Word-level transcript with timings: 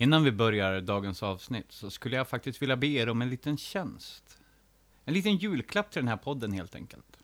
Innan 0.00 0.24
vi 0.24 0.32
börjar 0.32 0.80
dagens 0.80 1.22
avsnitt 1.22 1.72
så 1.72 1.90
skulle 1.90 2.16
jag 2.16 2.28
faktiskt 2.28 2.62
vilja 2.62 2.76
be 2.76 2.86
er 2.86 3.08
om 3.08 3.22
en 3.22 3.30
liten 3.30 3.56
tjänst. 3.56 4.38
En 5.04 5.14
liten 5.14 5.36
julklapp 5.36 5.90
till 5.90 6.02
den 6.02 6.08
här 6.08 6.16
podden 6.16 6.52
helt 6.52 6.74
enkelt. 6.74 7.18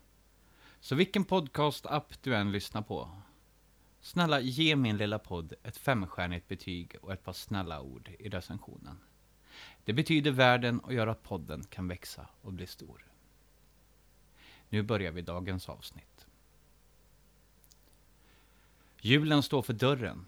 Så 0.79 0.95
vilken 0.95 1.23
podcast-app 1.23 2.23
du 2.23 2.35
än 2.35 2.51
lyssnar 2.51 2.81
på, 2.81 3.09
snälla 4.01 4.39
ge 4.39 4.75
min 4.75 4.97
lilla 4.97 5.19
podd 5.19 5.53
ett 5.63 5.77
femstjärnigt 5.77 6.47
betyg 6.47 6.95
och 7.01 7.13
ett 7.13 7.23
par 7.23 7.33
snälla 7.33 7.81
ord 7.81 8.11
i 8.19 8.29
recensionen. 8.29 8.97
Det 9.83 9.93
betyder 9.93 10.31
världen 10.31 10.79
och 10.79 10.93
gör 10.93 11.07
att 11.07 11.23
podden 11.23 11.63
kan 11.63 11.87
växa 11.87 12.27
och 12.41 12.53
bli 12.53 12.67
stor. 12.67 13.05
Nu 14.69 14.83
börjar 14.83 15.11
vi 15.11 15.21
dagens 15.21 15.69
avsnitt. 15.69 16.27
Julen 19.01 19.43
står 19.43 19.61
för 19.61 19.73
dörren. 19.73 20.25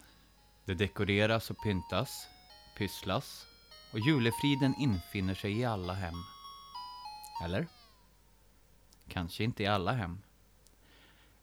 Det 0.66 0.74
dekoreras 0.74 1.52
och 1.52 1.64
pyntas, 1.64 2.28
pysslas 2.78 3.48
och 3.92 4.00
julefriden 4.00 4.76
infinner 4.80 5.36
sig 5.36 5.60
i 5.60 5.66
alla 5.66 5.94
hem. 5.94 6.16
Eller? 7.44 7.68
Kanske 9.08 9.44
inte 9.44 9.64
i 9.64 9.68
alla 9.68 9.92
hem. 9.92 10.22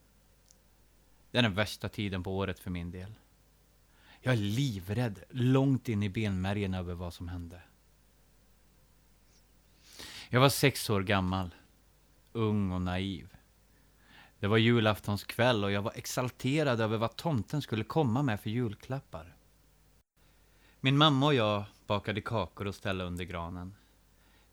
Det 1.30 1.38
är 1.38 1.42
den 1.42 1.54
värsta 1.54 1.88
tiden 1.88 2.22
på 2.22 2.36
året 2.36 2.58
för 2.58 2.70
min 2.70 2.90
del. 2.90 3.14
Jag 4.20 4.34
är 4.34 4.38
livrädd, 4.38 5.24
långt 5.30 5.88
in 5.88 6.02
i 6.02 6.08
benmärgen 6.08 6.74
över 6.74 6.94
vad 6.94 7.14
som 7.14 7.28
hände. 7.28 7.62
Jag 10.28 10.40
var 10.40 10.48
sex 10.48 10.90
år 10.90 11.02
gammal, 11.02 11.54
ung 12.32 12.72
och 12.72 12.82
naiv. 12.82 13.36
Det 14.38 14.46
var 14.46 14.56
julaftonskväll 14.56 15.64
och 15.64 15.72
jag 15.72 15.82
var 15.82 15.92
exalterad 15.94 16.80
över 16.80 16.96
vad 16.96 17.16
tomten 17.16 17.62
skulle 17.62 17.84
komma 17.84 18.22
med 18.22 18.40
för 18.40 18.50
julklappar. 18.50 19.36
Min 20.80 20.96
mamma 20.96 21.26
och 21.26 21.34
jag 21.34 21.64
bakade 21.86 22.20
kakor 22.20 22.66
och 22.66 22.74
ställde 22.74 23.04
under 23.04 23.24
granen. 23.24 23.74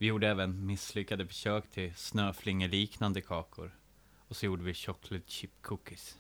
Vi 0.02 0.08
gjorde 0.08 0.30
även 0.30 0.66
misslyckade 0.66 1.28
försök 1.28 1.72
till 1.72 1.96
snöflingeliknande 1.96 3.22
kakor. 3.22 3.78
Och 4.18 4.36
så 4.36 4.46
gjorde 4.46 4.64
vi 4.64 4.74
chocolate 4.74 5.32
chip 5.32 5.62
cookies. 5.62 6.20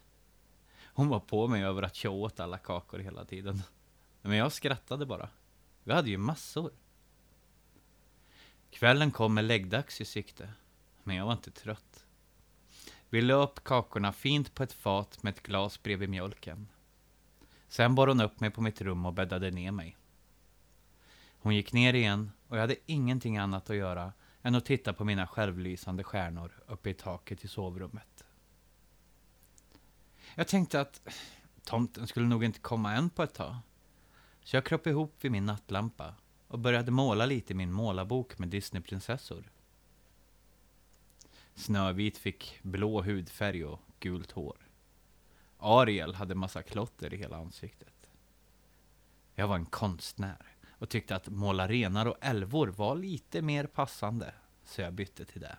Hon 0.83 1.07
var 1.07 1.19
på 1.19 1.47
mig 1.47 1.63
över 1.63 1.81
att 1.83 2.03
jag 2.03 2.13
åt 2.13 2.39
alla 2.39 2.57
kakor 2.57 2.99
hela 2.99 3.25
tiden. 3.25 3.61
Men 4.21 4.37
jag 4.37 4.51
skrattade 4.51 5.05
bara. 5.05 5.29
Vi 5.83 5.93
hade 5.93 6.09
ju 6.09 6.17
massor. 6.17 6.71
Kvällen 8.69 9.11
kom 9.11 9.33
med 9.33 9.45
läggdags 9.45 10.01
i 10.01 10.05
sikte. 10.05 10.53
Men 11.03 11.15
jag 11.15 11.25
var 11.25 11.33
inte 11.33 11.51
trött. 11.51 12.05
Vi 13.09 13.21
la 13.21 13.33
upp 13.33 13.63
kakorna 13.63 14.13
fint 14.13 14.53
på 14.53 14.63
ett 14.63 14.73
fat 14.73 15.23
med 15.23 15.33
ett 15.33 15.43
glas 15.43 15.83
bredvid 15.83 16.09
mjölken. 16.09 16.67
Sen 17.67 17.95
bar 17.95 18.07
hon 18.07 18.21
upp 18.21 18.39
mig 18.39 18.51
på 18.51 18.61
mitt 18.61 18.81
rum 18.81 19.05
och 19.05 19.13
bäddade 19.13 19.51
ner 19.51 19.71
mig. 19.71 19.97
Hon 21.41 21.55
gick 21.55 21.73
ner 21.73 21.93
igen 21.93 22.31
och 22.47 22.57
jag 22.57 22.61
hade 22.61 22.75
ingenting 22.85 23.37
annat 23.37 23.69
att 23.69 23.75
göra 23.75 24.13
än 24.41 24.55
att 24.55 24.65
titta 24.65 24.93
på 24.93 25.03
mina 25.03 25.27
självlysande 25.27 26.03
stjärnor 26.03 26.63
uppe 26.67 26.89
i 26.89 26.93
taket 26.93 27.45
i 27.45 27.47
sovrummet. 27.47 28.23
Jag 30.35 30.47
tänkte 30.47 30.81
att 30.81 31.01
tomten 31.63 32.07
skulle 32.07 32.27
nog 32.27 32.43
inte 32.43 32.59
komma 32.59 32.93
än 32.93 33.09
på 33.09 33.23
ett 33.23 33.33
tag. 33.33 33.55
Så 34.43 34.55
jag 34.55 34.65
kröp 34.65 34.87
ihop 34.87 35.15
vid 35.21 35.31
min 35.31 35.45
nattlampa 35.45 36.15
och 36.47 36.59
började 36.59 36.91
måla 36.91 37.25
lite 37.25 37.53
i 37.53 37.55
min 37.55 37.71
målarbok 37.71 38.37
med 38.37 38.49
Disneyprinsessor. 38.49 39.51
Snövit 41.55 42.17
fick 42.17 42.59
blå 42.61 43.01
hudfärg 43.01 43.65
och 43.65 43.79
gult 43.99 44.31
hår. 44.31 44.57
Ariel 45.57 46.15
hade 46.15 46.35
massa 46.35 46.63
klotter 46.63 47.13
i 47.13 47.17
hela 47.17 47.37
ansiktet. 47.37 48.09
Jag 49.35 49.47
var 49.47 49.55
en 49.55 49.65
konstnär 49.65 50.50
och 50.81 50.89
tyckte 50.89 51.15
att 51.15 51.29
måla 51.29 51.67
renar 51.67 52.05
och 52.05 52.17
älvor 52.21 52.67
var 52.67 52.95
lite 52.95 53.41
mer 53.41 53.65
passande, 53.65 54.33
så 54.63 54.81
jag 54.81 54.93
bytte 54.93 55.25
till 55.25 55.41
det. 55.41 55.57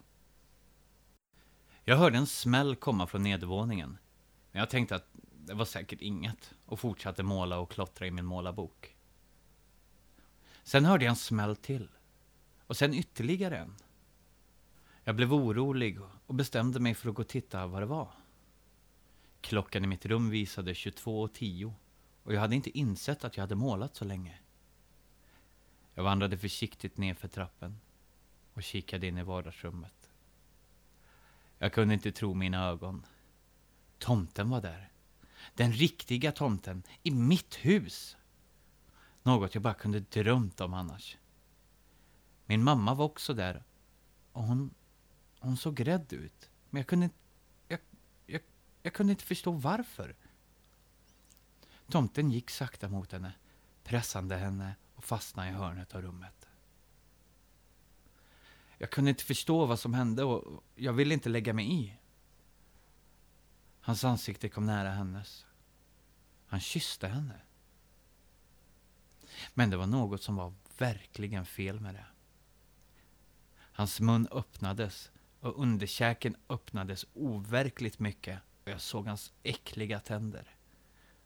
Jag 1.84 1.96
hörde 1.96 2.18
en 2.18 2.26
smäll 2.26 2.76
komma 2.76 3.06
från 3.06 3.22
nedervåningen, 3.22 3.98
men 4.52 4.60
jag 4.60 4.70
tänkte 4.70 4.96
att 4.96 5.06
det 5.46 5.54
var 5.54 5.64
säkert 5.64 6.00
inget 6.00 6.54
och 6.66 6.80
fortsatte 6.80 7.22
måla 7.22 7.58
och 7.58 7.70
klottra 7.70 8.06
i 8.06 8.10
min 8.10 8.24
målarbok. 8.24 8.96
Sen 10.62 10.84
hörde 10.84 11.04
jag 11.04 11.10
en 11.10 11.16
smäll 11.16 11.56
till. 11.56 11.88
Och 12.66 12.76
sen 12.76 12.94
ytterligare 12.94 13.58
en. 13.58 13.74
Jag 15.04 15.16
blev 15.16 15.34
orolig 15.34 15.98
och 16.26 16.34
bestämde 16.34 16.80
mig 16.80 16.94
för 16.94 17.08
att 17.08 17.14
gå 17.14 17.22
och 17.22 17.28
titta 17.28 17.66
vad 17.66 17.82
det 17.82 17.86
var. 17.86 18.08
Klockan 19.40 19.84
i 19.84 19.86
mitt 19.86 20.06
rum 20.06 20.30
visade 20.30 20.72
22.10 20.72 21.72
och 22.22 22.34
jag 22.34 22.40
hade 22.40 22.54
inte 22.54 22.78
insett 22.78 23.24
att 23.24 23.36
jag 23.36 23.42
hade 23.42 23.54
målat 23.54 23.96
så 23.96 24.04
länge. 24.04 24.41
Jag 25.94 26.02
vandrade 26.02 26.38
försiktigt 26.38 26.96
ner 26.96 27.14
för 27.14 27.28
trappen 27.28 27.80
och 28.54 28.62
kikade 28.62 29.06
in 29.06 29.18
i 29.18 29.22
vardagsrummet. 29.22 30.10
Jag 31.58 31.72
kunde 31.72 31.94
inte 31.94 32.12
tro 32.12 32.34
mina 32.34 32.68
ögon. 32.68 33.06
Tomten 33.98 34.50
var 34.50 34.60
där. 34.60 34.92
Den 35.54 35.72
riktiga 35.72 36.32
tomten 36.32 36.82
i 37.02 37.10
mitt 37.10 37.54
hus. 37.54 38.16
Något 39.22 39.54
jag 39.54 39.62
bara 39.62 39.74
kunde 39.74 40.00
drömt 40.00 40.60
om 40.60 40.74
annars. 40.74 41.16
Min 42.46 42.64
mamma 42.64 42.94
var 42.94 43.04
också 43.04 43.34
där 43.34 43.64
och 44.32 44.42
hon, 44.42 44.74
hon 45.38 45.56
såg 45.56 45.86
rädd 45.86 46.12
ut. 46.12 46.50
Men 46.70 46.80
jag 46.80 46.86
kunde, 46.86 47.10
jag, 47.68 47.78
jag, 48.26 48.40
jag 48.82 48.92
kunde 48.92 49.10
inte 49.10 49.24
förstå 49.24 49.50
varför. 49.50 50.16
Tomten 51.88 52.30
gick 52.30 52.50
sakta 52.50 52.88
mot 52.88 53.12
henne, 53.12 53.32
pressande 53.84 54.36
henne 54.36 54.74
och 55.02 55.08
fastnade 55.08 55.48
i 55.48 55.52
hörnet 55.52 55.94
av 55.94 56.02
rummet. 56.02 56.48
Jag 58.78 58.90
kunde 58.90 59.10
inte 59.10 59.24
förstå 59.24 59.66
vad 59.66 59.78
som 59.78 59.94
hände 59.94 60.24
och 60.24 60.64
jag 60.74 60.92
ville 60.92 61.14
inte 61.14 61.28
lägga 61.28 61.52
mig 61.52 61.74
i. 61.74 61.94
Hans 63.80 64.04
ansikte 64.04 64.48
kom 64.48 64.66
nära 64.66 64.90
hennes. 64.90 65.46
Han 66.46 66.60
kysste 66.60 67.08
henne. 67.08 67.40
Men 69.54 69.70
det 69.70 69.76
var 69.76 69.86
något 69.86 70.22
som 70.22 70.36
var 70.36 70.54
verkligen 70.78 71.46
fel 71.46 71.80
med 71.80 71.94
det. 71.94 72.06
Hans 73.56 74.00
mun 74.00 74.28
öppnades 74.30 75.10
och 75.40 75.62
underkäken 75.62 76.36
öppnades 76.48 77.06
overkligt 77.14 77.98
mycket 77.98 78.40
och 78.64 78.70
jag 78.70 78.80
såg 78.80 79.06
hans 79.06 79.32
äckliga 79.42 80.00
tänder. 80.00 80.56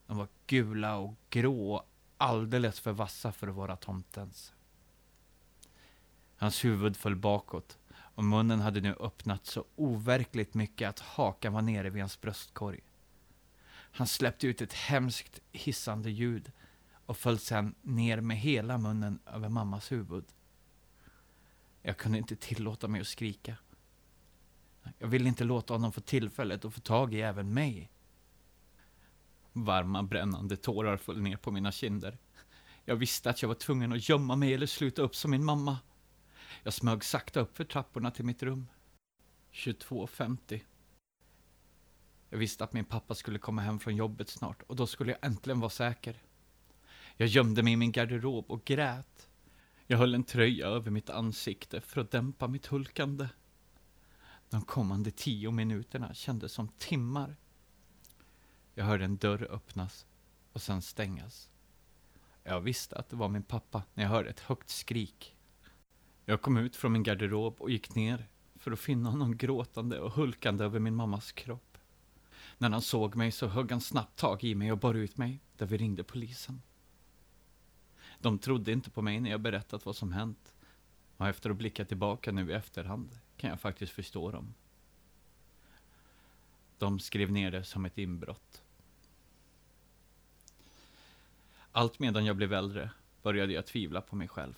De 0.06 0.16
var 0.16 0.28
gula 0.46 0.96
och 0.96 1.14
grå 1.30 1.74
och 1.74 1.95
alldeles 2.16 2.80
för 2.80 2.92
vassa 2.92 3.32
för 3.32 3.48
att 3.48 3.54
vara 3.54 3.76
tomtens. 3.76 4.52
Hans 6.36 6.64
huvud 6.64 6.96
föll 6.96 7.16
bakåt 7.16 7.78
och 7.92 8.24
munnen 8.24 8.60
hade 8.60 8.80
nu 8.80 8.94
öppnat 8.94 9.46
så 9.46 9.64
overkligt 9.76 10.54
mycket 10.54 10.88
att 10.88 11.00
hakan 11.00 11.52
var 11.52 11.62
nere 11.62 11.90
vid 11.90 12.02
hans 12.02 12.20
bröstkorg. 12.20 12.80
Han 13.68 14.06
släppte 14.06 14.46
ut 14.46 14.62
ett 14.62 14.72
hemskt 14.72 15.40
hissande 15.52 16.10
ljud 16.10 16.52
och 17.06 17.16
föll 17.16 17.38
sedan 17.38 17.74
ner 17.82 18.20
med 18.20 18.36
hela 18.36 18.78
munnen 18.78 19.18
över 19.26 19.48
mammas 19.48 19.92
huvud. 19.92 20.24
Jag 21.82 21.96
kunde 21.96 22.18
inte 22.18 22.36
tillåta 22.36 22.88
mig 22.88 23.00
att 23.00 23.06
skrika. 23.06 23.56
Jag 24.98 25.08
ville 25.08 25.28
inte 25.28 25.44
låta 25.44 25.74
honom 25.74 25.92
få 25.92 26.00
tillfället 26.00 26.64
att 26.64 26.74
få 26.74 26.80
tag 26.80 27.14
i 27.14 27.20
även 27.20 27.54
mig. 27.54 27.90
Varma 29.64 30.02
brännande 30.02 30.56
tårar 30.56 30.96
föll 30.96 31.20
ner 31.20 31.36
på 31.36 31.50
mina 31.50 31.72
kinder. 31.72 32.18
Jag 32.84 32.96
visste 32.96 33.30
att 33.30 33.42
jag 33.42 33.48
var 33.48 33.54
tvungen 33.54 33.92
att 33.92 34.08
gömma 34.08 34.36
mig 34.36 34.54
eller 34.54 34.66
sluta 34.66 35.02
upp 35.02 35.16
som 35.16 35.30
min 35.30 35.44
mamma. 35.44 35.78
Jag 36.62 36.72
smög 36.72 37.04
sakta 37.04 37.40
upp 37.40 37.56
för 37.56 37.64
trapporna 37.64 38.10
till 38.10 38.24
mitt 38.24 38.42
rum. 38.42 38.66
22.50. 39.52 40.60
Jag 42.30 42.38
visste 42.38 42.64
att 42.64 42.72
min 42.72 42.84
pappa 42.84 43.14
skulle 43.14 43.38
komma 43.38 43.62
hem 43.62 43.78
från 43.78 43.96
jobbet 43.96 44.28
snart 44.28 44.62
och 44.62 44.76
då 44.76 44.86
skulle 44.86 45.12
jag 45.12 45.24
äntligen 45.24 45.60
vara 45.60 45.70
säker. 45.70 46.22
Jag 47.16 47.28
gömde 47.28 47.62
mig 47.62 47.72
i 47.72 47.76
min 47.76 47.92
garderob 47.92 48.50
och 48.50 48.64
grät. 48.64 49.28
Jag 49.86 49.98
höll 49.98 50.14
en 50.14 50.24
tröja 50.24 50.66
över 50.66 50.90
mitt 50.90 51.10
ansikte 51.10 51.80
för 51.80 52.00
att 52.00 52.10
dämpa 52.10 52.48
mitt 52.48 52.66
hulkande. 52.66 53.28
De 54.50 54.62
kommande 54.62 55.10
tio 55.10 55.50
minuterna 55.50 56.14
kändes 56.14 56.52
som 56.52 56.68
timmar. 56.68 57.36
Jag 58.78 58.84
hörde 58.84 59.04
en 59.04 59.16
dörr 59.16 59.48
öppnas 59.50 60.06
och 60.52 60.62
sen 60.62 60.82
stängas. 60.82 61.50
Jag 62.42 62.60
visste 62.60 62.96
att 62.96 63.08
det 63.08 63.16
var 63.16 63.28
min 63.28 63.42
pappa 63.42 63.82
när 63.94 64.04
jag 64.04 64.10
hörde 64.10 64.30
ett 64.30 64.40
högt 64.40 64.70
skrik. 64.70 65.36
Jag 66.24 66.42
kom 66.42 66.56
ut 66.56 66.76
från 66.76 66.92
min 66.92 67.02
garderob 67.02 67.56
och 67.58 67.70
gick 67.70 67.94
ner 67.94 68.28
för 68.54 68.72
att 68.72 68.80
finna 68.80 69.10
honom 69.10 69.36
gråtande 69.36 70.00
och 70.00 70.12
hulkande 70.12 70.64
över 70.64 70.78
min 70.78 70.94
mammas 70.94 71.32
kropp. 71.32 71.78
När 72.58 72.70
han 72.70 72.82
såg 72.82 73.16
mig 73.16 73.32
så 73.32 73.46
högg 73.46 73.70
han 73.70 73.80
snabbt 73.80 74.18
tag 74.18 74.44
i 74.44 74.54
mig 74.54 74.72
och 74.72 74.78
bar 74.78 74.94
ut 74.94 75.16
mig, 75.16 75.40
där 75.56 75.66
vi 75.66 75.76
ringde 75.76 76.04
polisen. 76.04 76.62
De 78.18 78.38
trodde 78.38 78.72
inte 78.72 78.90
på 78.90 79.02
mig 79.02 79.20
när 79.20 79.30
jag 79.30 79.40
berättat 79.40 79.86
vad 79.86 79.96
som 79.96 80.12
hänt. 80.12 80.54
Och 81.16 81.28
efter 81.28 81.50
att 81.50 81.56
blicka 81.56 81.84
tillbaka 81.84 82.32
nu 82.32 82.50
i 82.50 82.54
efterhand 82.54 83.18
kan 83.36 83.50
jag 83.50 83.60
faktiskt 83.60 83.92
förstå 83.92 84.30
dem. 84.30 84.54
De 86.78 86.98
skrev 86.98 87.32
ner 87.32 87.50
det 87.50 87.64
som 87.64 87.84
ett 87.84 87.98
inbrott. 87.98 88.62
Allt 91.76 91.98
medan 91.98 92.24
jag 92.24 92.36
blev 92.36 92.52
äldre 92.52 92.90
började 93.22 93.52
jag 93.52 93.66
tvivla 93.66 94.00
på 94.00 94.16
mig 94.16 94.28
själv. 94.28 94.54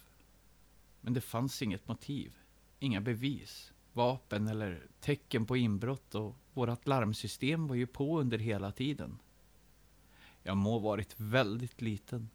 Men 1.01 1.13
det 1.13 1.21
fanns 1.21 1.63
inget 1.63 1.89
motiv, 1.89 2.37
inga 2.79 3.01
bevis, 3.01 3.73
vapen 3.93 4.49
eller 4.49 4.87
tecken 5.01 5.47
på 5.47 5.57
inbrott 5.57 6.15
och 6.15 6.37
vårt 6.53 6.87
larmsystem 6.87 7.67
var 7.67 7.75
ju 7.75 7.87
på 7.87 8.21
under 8.21 8.39
hela 8.39 8.73
tiden. 8.73 9.19
Jag 10.43 10.57
må 10.57 10.79
varit 10.79 11.15
väldigt 11.21 11.81
liten, 11.81 12.31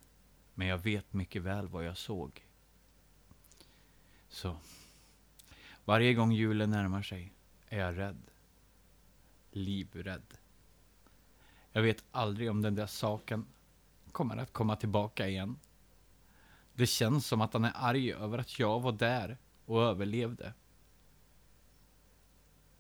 men 0.54 0.68
jag 0.68 0.78
vet 0.78 1.14
mycket 1.14 1.42
väl 1.42 1.68
vad 1.68 1.86
jag 1.86 1.98
såg. 1.98 2.46
Så, 4.30 4.58
varje 5.86 6.14
gång 6.14 6.32
julen 6.32 6.70
närmar 6.70 7.02
sig 7.02 7.34
är 7.68 7.80
jag 7.80 7.98
rädd. 7.98 8.22
Livrädd. 9.52 10.38
Jag 11.72 11.82
vet 11.82 12.04
aldrig 12.12 12.50
om 12.50 12.62
den 12.62 12.76
där 12.76 12.88
saken 12.88 13.46
kommer 14.14 14.38
att 14.38 14.54
komma 14.54 14.76
tillbaka 14.76 15.28
igen. 15.28 15.60
Det 16.74 16.88
känns 16.88 17.28
som 17.28 17.42
att 17.42 17.54
han 17.54 17.66
är 17.66 17.74
arg 17.76 18.14
över 18.14 18.38
att 18.38 18.60
jag 18.60 18.80
var 18.80 18.92
där 18.92 19.38
och 19.66 19.84
överlevde. 19.84 20.54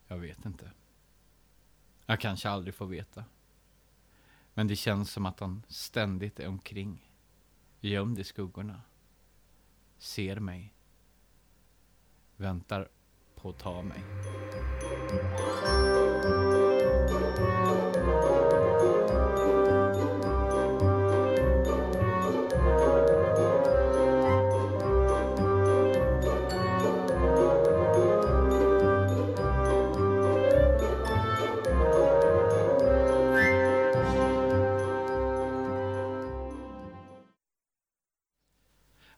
Jag 0.07 0.17
vet 0.17 0.45
inte. 0.45 0.71
Jag 2.05 2.19
kanske 2.19 2.49
aldrig 2.49 2.75
får 2.75 2.85
veta. 2.85 3.23
Men 4.53 4.67
det 4.67 4.75
känns 4.75 5.11
som 5.11 5.25
att 5.25 5.39
han 5.39 5.63
ständigt 5.67 6.39
är 6.39 6.47
omkring. 6.47 7.09
Gömd 7.79 8.19
i 8.19 8.23
skuggorna. 8.23 8.81
Ser 9.97 10.39
mig. 10.39 10.73
Väntar 12.35 12.89
på 13.35 13.49
att 13.49 13.59
ta 13.59 13.81
mig. 13.81 14.03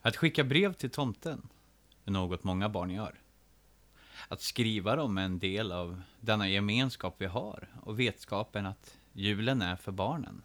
Att 0.05 0.15
skicka 0.15 0.43
brev 0.43 0.73
till 0.73 0.89
tomten 0.89 1.49
är 2.03 2.11
något 2.11 2.43
många 2.43 2.69
barn 2.69 2.89
gör. 2.89 3.21
Att 4.27 4.41
skriva 4.41 4.95
dem 4.95 5.17
är 5.17 5.25
en 5.25 5.39
del 5.39 5.71
av 5.71 6.01
denna 6.21 6.49
gemenskap 6.49 7.15
vi 7.17 7.25
har 7.25 7.67
och 7.81 7.99
vetskapen 7.99 8.65
att 8.65 8.97
julen 9.13 9.61
är 9.61 9.75
för 9.75 9.91
barnen. 9.91 10.43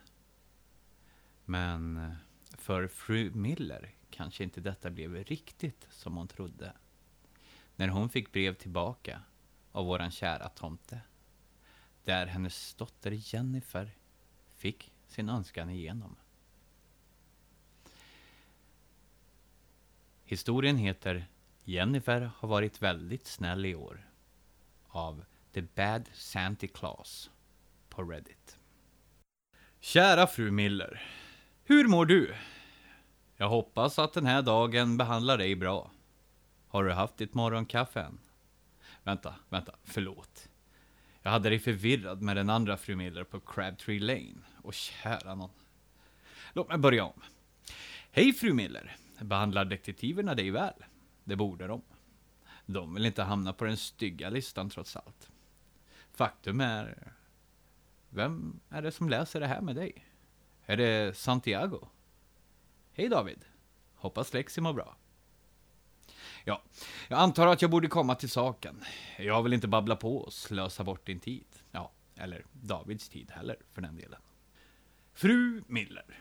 Men 1.44 1.96
eh, 1.96 2.12
för 2.58 2.88
fru 2.88 3.30
Miller 3.34 3.94
kanske 4.10 4.44
inte 4.44 4.60
detta 4.60 4.90
blev 4.90 5.14
riktigt 5.14 5.86
som 5.90 6.16
hon 6.16 6.28
trodde. 6.28 6.72
När 7.76 7.88
hon 7.88 8.10
fick 8.10 8.32
brev 8.32 8.54
tillbaka 8.54 9.20
av 9.72 9.86
våran 9.86 10.10
kära 10.10 10.48
tomte. 10.48 11.00
Där 12.04 12.26
hennes 12.26 12.74
dotter 12.74 13.34
Jennifer 13.34 13.90
fick 14.56 14.92
sin 15.06 15.28
önskan 15.28 15.70
igenom. 15.70 16.16
Historien 20.30 20.76
heter 20.76 21.26
Jennifer 21.64 22.30
har 22.36 22.48
varit 22.48 22.82
väldigt 22.82 23.26
snäll 23.26 23.66
i 23.66 23.74
år 23.74 24.06
av 24.88 25.24
The 25.52 25.62
Bad 25.62 26.08
Santa 26.14 26.66
Claus 26.66 27.30
på 27.88 28.02
Reddit. 28.02 28.58
Kära 29.80 30.26
fru 30.26 30.50
Miller. 30.50 31.02
Hur 31.64 31.88
mår 31.88 32.06
du? 32.06 32.34
Jag 33.36 33.48
hoppas 33.48 33.98
att 33.98 34.12
den 34.12 34.26
här 34.26 34.42
dagen 34.42 34.96
behandlar 34.96 35.38
dig 35.38 35.56
bra. 35.56 35.90
Har 36.68 36.84
du 36.84 36.92
haft 36.92 37.16
ditt 37.16 37.34
morgonkaffe 37.34 38.00
än? 38.00 38.18
Vänta, 39.02 39.34
vänta, 39.48 39.74
förlåt. 39.84 40.48
Jag 41.22 41.30
hade 41.30 41.48
dig 41.48 41.58
förvirrad 41.58 42.22
med 42.22 42.36
den 42.36 42.50
andra 42.50 42.76
fru 42.76 42.96
Miller 42.96 43.24
på 43.24 43.40
Crabtree 43.40 44.00
Lane. 44.00 44.42
Och 44.62 44.74
kära 44.74 45.34
någon. 45.34 45.50
Låt 46.52 46.68
mig 46.68 46.78
börja 46.78 47.04
om. 47.04 47.22
Hej 48.10 48.32
fru 48.32 48.52
Miller. 48.52 48.96
Behandlar 49.20 49.64
detektiverna 49.64 50.34
dig 50.34 50.50
väl? 50.50 50.84
Det 51.24 51.36
borde 51.36 51.66
de. 51.66 51.82
De 52.66 52.94
vill 52.94 53.06
inte 53.06 53.22
hamna 53.22 53.52
på 53.52 53.64
den 53.64 53.76
stygga 53.76 54.30
listan 54.30 54.70
trots 54.70 54.96
allt. 54.96 55.30
Faktum 56.12 56.60
är... 56.60 57.12
Vem 58.08 58.60
är 58.68 58.82
det 58.82 58.92
som 58.92 59.08
läser 59.08 59.40
det 59.40 59.46
här 59.46 59.60
med 59.60 59.76
dig? 59.76 60.06
Är 60.66 60.76
det 60.76 61.16
Santiago? 61.16 61.88
Hej 62.92 63.08
David. 63.08 63.44
Hoppas 63.94 64.34
Lexi 64.34 64.60
mår 64.60 64.72
bra. 64.72 64.96
Ja, 66.44 66.62
jag 67.08 67.18
antar 67.18 67.46
att 67.46 67.62
jag 67.62 67.70
borde 67.70 67.88
komma 67.88 68.14
till 68.14 68.30
saken. 68.30 68.84
Jag 69.18 69.42
vill 69.42 69.52
inte 69.52 69.68
babbla 69.68 69.96
på 69.96 70.16
och 70.16 70.32
slösa 70.32 70.84
bort 70.84 71.06
din 71.06 71.20
tid. 71.20 71.46
Ja, 71.70 71.92
eller 72.16 72.44
Davids 72.52 73.08
tid 73.08 73.30
heller, 73.30 73.56
för 73.72 73.82
den 73.82 73.96
delen. 73.96 74.20
Fru 75.12 75.62
Miller. 75.66 76.20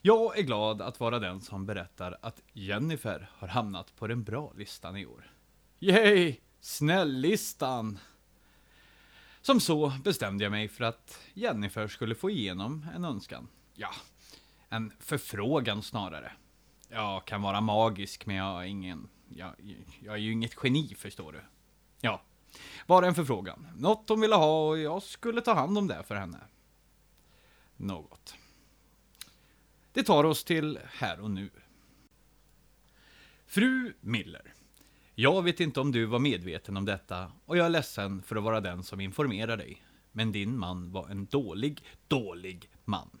Jag 0.00 0.38
är 0.38 0.42
glad 0.42 0.82
att 0.82 1.00
vara 1.00 1.18
den 1.18 1.40
som 1.40 1.66
berättar 1.66 2.18
att 2.22 2.42
Jennifer 2.52 3.30
har 3.34 3.48
hamnat 3.48 3.96
på 3.96 4.06
den 4.06 4.24
bra 4.24 4.52
listan 4.56 4.96
i 4.96 5.06
år. 5.06 5.30
Yay! 5.78 6.36
Snälllistan! 6.60 7.98
Som 9.40 9.60
så 9.60 9.92
bestämde 10.04 10.44
jag 10.44 10.50
mig 10.50 10.68
för 10.68 10.84
att 10.84 11.20
Jennifer 11.34 11.88
skulle 11.88 12.14
få 12.14 12.30
igenom 12.30 12.86
en 12.94 13.04
önskan. 13.04 13.48
Ja, 13.74 13.90
en 14.68 14.92
förfrågan 14.98 15.82
snarare. 15.82 16.32
Jag 16.88 17.24
kan 17.24 17.42
vara 17.42 17.60
magisk, 17.60 18.26
men 18.26 18.36
jag 18.36 18.62
är 18.62 18.66
ingen... 18.66 19.08
Jag, 19.28 19.52
jag 20.04 20.14
är 20.14 20.18
ju 20.18 20.32
inget 20.32 20.56
geni, 20.62 20.94
förstår 20.94 21.32
du. 21.32 21.40
Ja, 22.00 22.22
bara 22.86 23.06
en 23.06 23.14
förfrågan. 23.14 23.66
Något 23.76 24.08
hon 24.08 24.20
ville 24.20 24.34
ha 24.34 24.68
och 24.68 24.78
jag 24.78 25.02
skulle 25.02 25.40
ta 25.40 25.54
hand 25.54 25.78
om 25.78 25.86
det 25.86 26.02
för 26.02 26.14
henne. 26.14 26.38
Något. 27.76 28.37
Det 29.98 30.04
tar 30.04 30.24
oss 30.24 30.44
till 30.44 30.78
här 30.84 31.20
och 31.20 31.30
nu. 31.30 31.50
Fru 33.46 33.92
Miller. 34.00 34.54
Jag 35.14 35.42
vet 35.42 35.60
inte 35.60 35.80
om 35.80 35.92
du 35.92 36.04
var 36.04 36.18
medveten 36.18 36.76
om 36.76 36.84
detta 36.84 37.32
och 37.44 37.56
jag 37.56 37.66
är 37.66 37.70
ledsen 37.70 38.22
för 38.22 38.36
att 38.36 38.42
vara 38.42 38.60
den 38.60 38.82
som 38.82 39.00
informerar 39.00 39.56
dig. 39.56 39.82
Men 40.12 40.32
din 40.32 40.58
man 40.58 40.92
var 40.92 41.08
en 41.08 41.26
dålig, 41.26 41.84
dålig 42.08 42.70
man. 42.84 43.18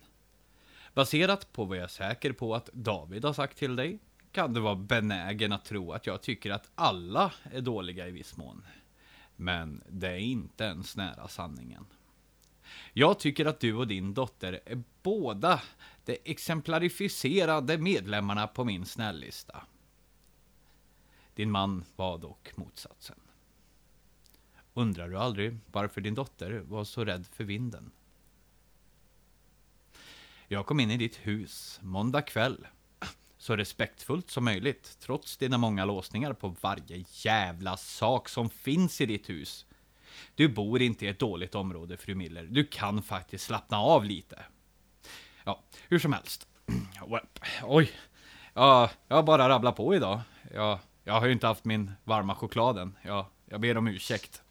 Baserat 0.94 1.52
på 1.52 1.64
vad 1.64 1.76
jag 1.76 1.84
är 1.84 1.88
säker 1.88 2.32
på 2.32 2.54
att 2.54 2.70
David 2.72 3.24
har 3.24 3.32
sagt 3.32 3.58
till 3.58 3.76
dig 3.76 3.98
kan 4.32 4.54
du 4.54 4.60
vara 4.60 4.76
benägen 4.76 5.52
att 5.52 5.64
tro 5.64 5.92
att 5.92 6.06
jag 6.06 6.22
tycker 6.22 6.50
att 6.50 6.70
alla 6.74 7.32
är 7.52 7.60
dåliga 7.60 8.08
i 8.08 8.10
viss 8.10 8.36
mån. 8.36 8.64
Men 9.36 9.82
det 9.88 10.08
är 10.08 10.18
inte 10.18 10.64
ens 10.64 10.96
nära 10.96 11.28
sanningen. 11.28 11.86
Jag 12.98 13.18
tycker 13.18 13.46
att 13.46 13.60
du 13.60 13.74
och 13.74 13.86
din 13.86 14.14
dotter 14.14 14.60
är 14.64 14.82
båda 15.02 15.62
de 16.04 16.18
exemplarificerade 16.24 17.78
medlemmarna 17.78 18.46
på 18.46 18.64
min 18.64 18.86
snällista. 18.86 19.64
Din 21.34 21.50
man 21.50 21.84
var 21.96 22.18
dock 22.18 22.56
motsatsen. 22.56 23.20
Undrar 24.74 25.08
du 25.08 25.18
aldrig 25.18 25.58
varför 25.72 26.00
din 26.00 26.14
dotter 26.14 26.50
var 26.50 26.84
så 26.84 27.04
rädd 27.04 27.26
för 27.26 27.44
vinden? 27.44 27.90
Jag 30.48 30.66
kom 30.66 30.80
in 30.80 30.90
i 30.90 30.96
ditt 30.96 31.16
hus 31.16 31.80
måndag 31.82 32.22
kväll. 32.22 32.66
Så 33.36 33.56
respektfullt 33.56 34.30
som 34.30 34.44
möjligt, 34.44 34.96
trots 35.00 35.36
dina 35.36 35.58
många 35.58 35.84
låsningar 35.84 36.32
på 36.32 36.56
varje 36.60 37.04
jävla 37.10 37.76
sak 37.76 38.28
som 38.28 38.50
finns 38.50 39.00
i 39.00 39.06
ditt 39.06 39.28
hus. 39.28 39.66
Du 40.34 40.48
bor 40.48 40.82
inte 40.82 41.06
i 41.06 41.08
ett 41.08 41.18
dåligt 41.18 41.54
område, 41.54 41.96
fru 41.96 42.14
Miller. 42.14 42.46
Du 42.50 42.64
kan 42.64 43.02
faktiskt 43.02 43.44
slappna 43.44 43.78
av 43.78 44.04
lite. 44.04 44.44
Ja, 45.44 45.62
hur 45.88 45.98
som 45.98 46.12
helst. 46.12 46.48
Oj. 47.62 47.90
Ja, 48.54 48.90
jag 49.08 49.16
har 49.16 49.22
bara 49.22 49.48
rabblat 49.48 49.76
på 49.76 49.94
idag. 49.94 50.20
Jag, 50.54 50.78
jag 51.04 51.20
har 51.20 51.26
ju 51.26 51.32
inte 51.32 51.46
haft 51.46 51.64
min 51.64 51.92
varma 52.04 52.34
choklad 52.34 52.78
än. 52.78 52.96
Jag, 53.02 53.26
jag 53.44 53.60
ber 53.60 53.76
om 53.76 53.88
ursäkt. 53.88 54.42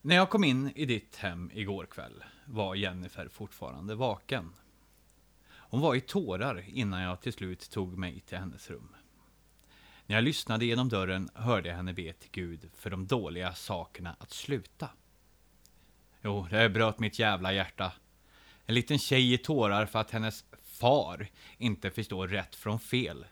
När 0.00 0.16
jag 0.16 0.30
kom 0.30 0.44
in 0.44 0.72
i 0.74 0.84
ditt 0.84 1.16
hem 1.16 1.50
igår 1.54 1.86
kväll 1.86 2.24
var 2.44 2.74
Jennifer 2.74 3.28
fortfarande 3.28 3.94
vaken. 3.94 4.54
Hon 5.48 5.80
var 5.80 5.94
i 5.94 6.00
tårar 6.00 6.64
innan 6.68 7.00
jag 7.00 7.20
till 7.20 7.32
slut 7.32 7.70
tog 7.70 7.98
mig 7.98 8.20
till 8.20 8.38
hennes 8.38 8.70
rum. 8.70 8.94
När 10.08 10.16
jag 10.16 10.24
lyssnade 10.24 10.64
genom 10.64 10.88
dörren 10.88 11.28
hörde 11.34 11.68
jag 11.68 11.76
henne 11.76 11.92
be 11.92 12.12
till 12.12 12.30
Gud 12.32 12.70
för 12.74 12.90
de 12.90 13.06
dåliga 13.06 13.54
sakerna 13.54 14.16
att 14.18 14.32
sluta. 14.32 14.88
Jo, 16.22 16.46
det 16.50 16.68
bröt 16.68 16.98
mitt 16.98 17.18
jävla 17.18 17.52
hjärta. 17.52 17.92
En 18.66 18.74
liten 18.74 18.98
tjej 18.98 19.32
i 19.32 19.38
tårar 19.38 19.86
för 19.86 19.98
att 19.98 20.10
hennes 20.10 20.44
far 20.64 21.28
inte 21.58 21.90
förstår 21.90 22.28
rätt 22.28 22.54
från 22.54 22.80
fel. 22.80 23.26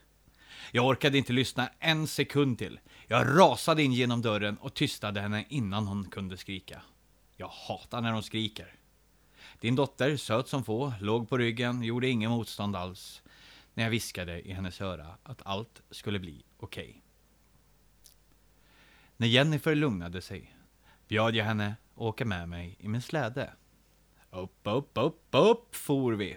Jag 0.73 0.87
orkade 0.87 1.19
inte 1.19 1.33
lyssna 1.33 1.71
en 1.79 2.07
sekund 2.07 2.59
till. 2.59 2.81
Jag 3.07 3.39
rasade 3.39 3.83
in 3.83 3.93
genom 3.93 4.23
dörren 4.23 4.57
och 4.57 4.75
tystade 4.75 5.21
henne 5.21 5.45
innan 5.49 5.87
hon 5.87 6.11
kunde 6.11 6.37
skrika. 6.37 6.83
Jag 7.37 7.49
hatar 7.49 8.01
när 8.01 8.13
hon 8.13 8.23
skriker. 8.23 8.75
Din 9.61 9.77
dotter, 9.77 10.17
söt 10.17 10.49
som 10.49 10.65
få, 10.65 10.93
låg 11.01 11.29
på 11.29 11.39
ryggen, 11.39 11.83
gjorde 11.83 12.09
ingen 12.09 12.31
motstånd 12.31 12.77
alls 12.77 13.23
när 13.77 13.85
jag 13.85 13.91
viskade 13.91 14.49
i 14.49 14.53
hennes 14.53 14.81
öra 14.81 15.19
att 15.23 15.43
allt 15.45 15.83
skulle 15.91 16.19
bli 16.19 16.45
okej. 16.57 16.89
Okay. 16.89 17.01
När 19.17 19.27
Jennifer 19.27 19.75
lugnade 19.75 20.23
sig 20.23 20.57
bjöd 21.09 21.35
jag 21.35 21.45
henne 21.45 21.77
att 21.95 22.01
åka 22.01 22.25
med 22.25 22.49
mig 22.49 22.77
i 22.79 22.89
min 22.89 23.03
släde. 23.03 23.53
Upp, 24.31 24.61
upp, 24.63 24.91
upp, 24.95 25.29
upp 25.31 25.77
for 25.77 26.13
vi. 26.13 26.37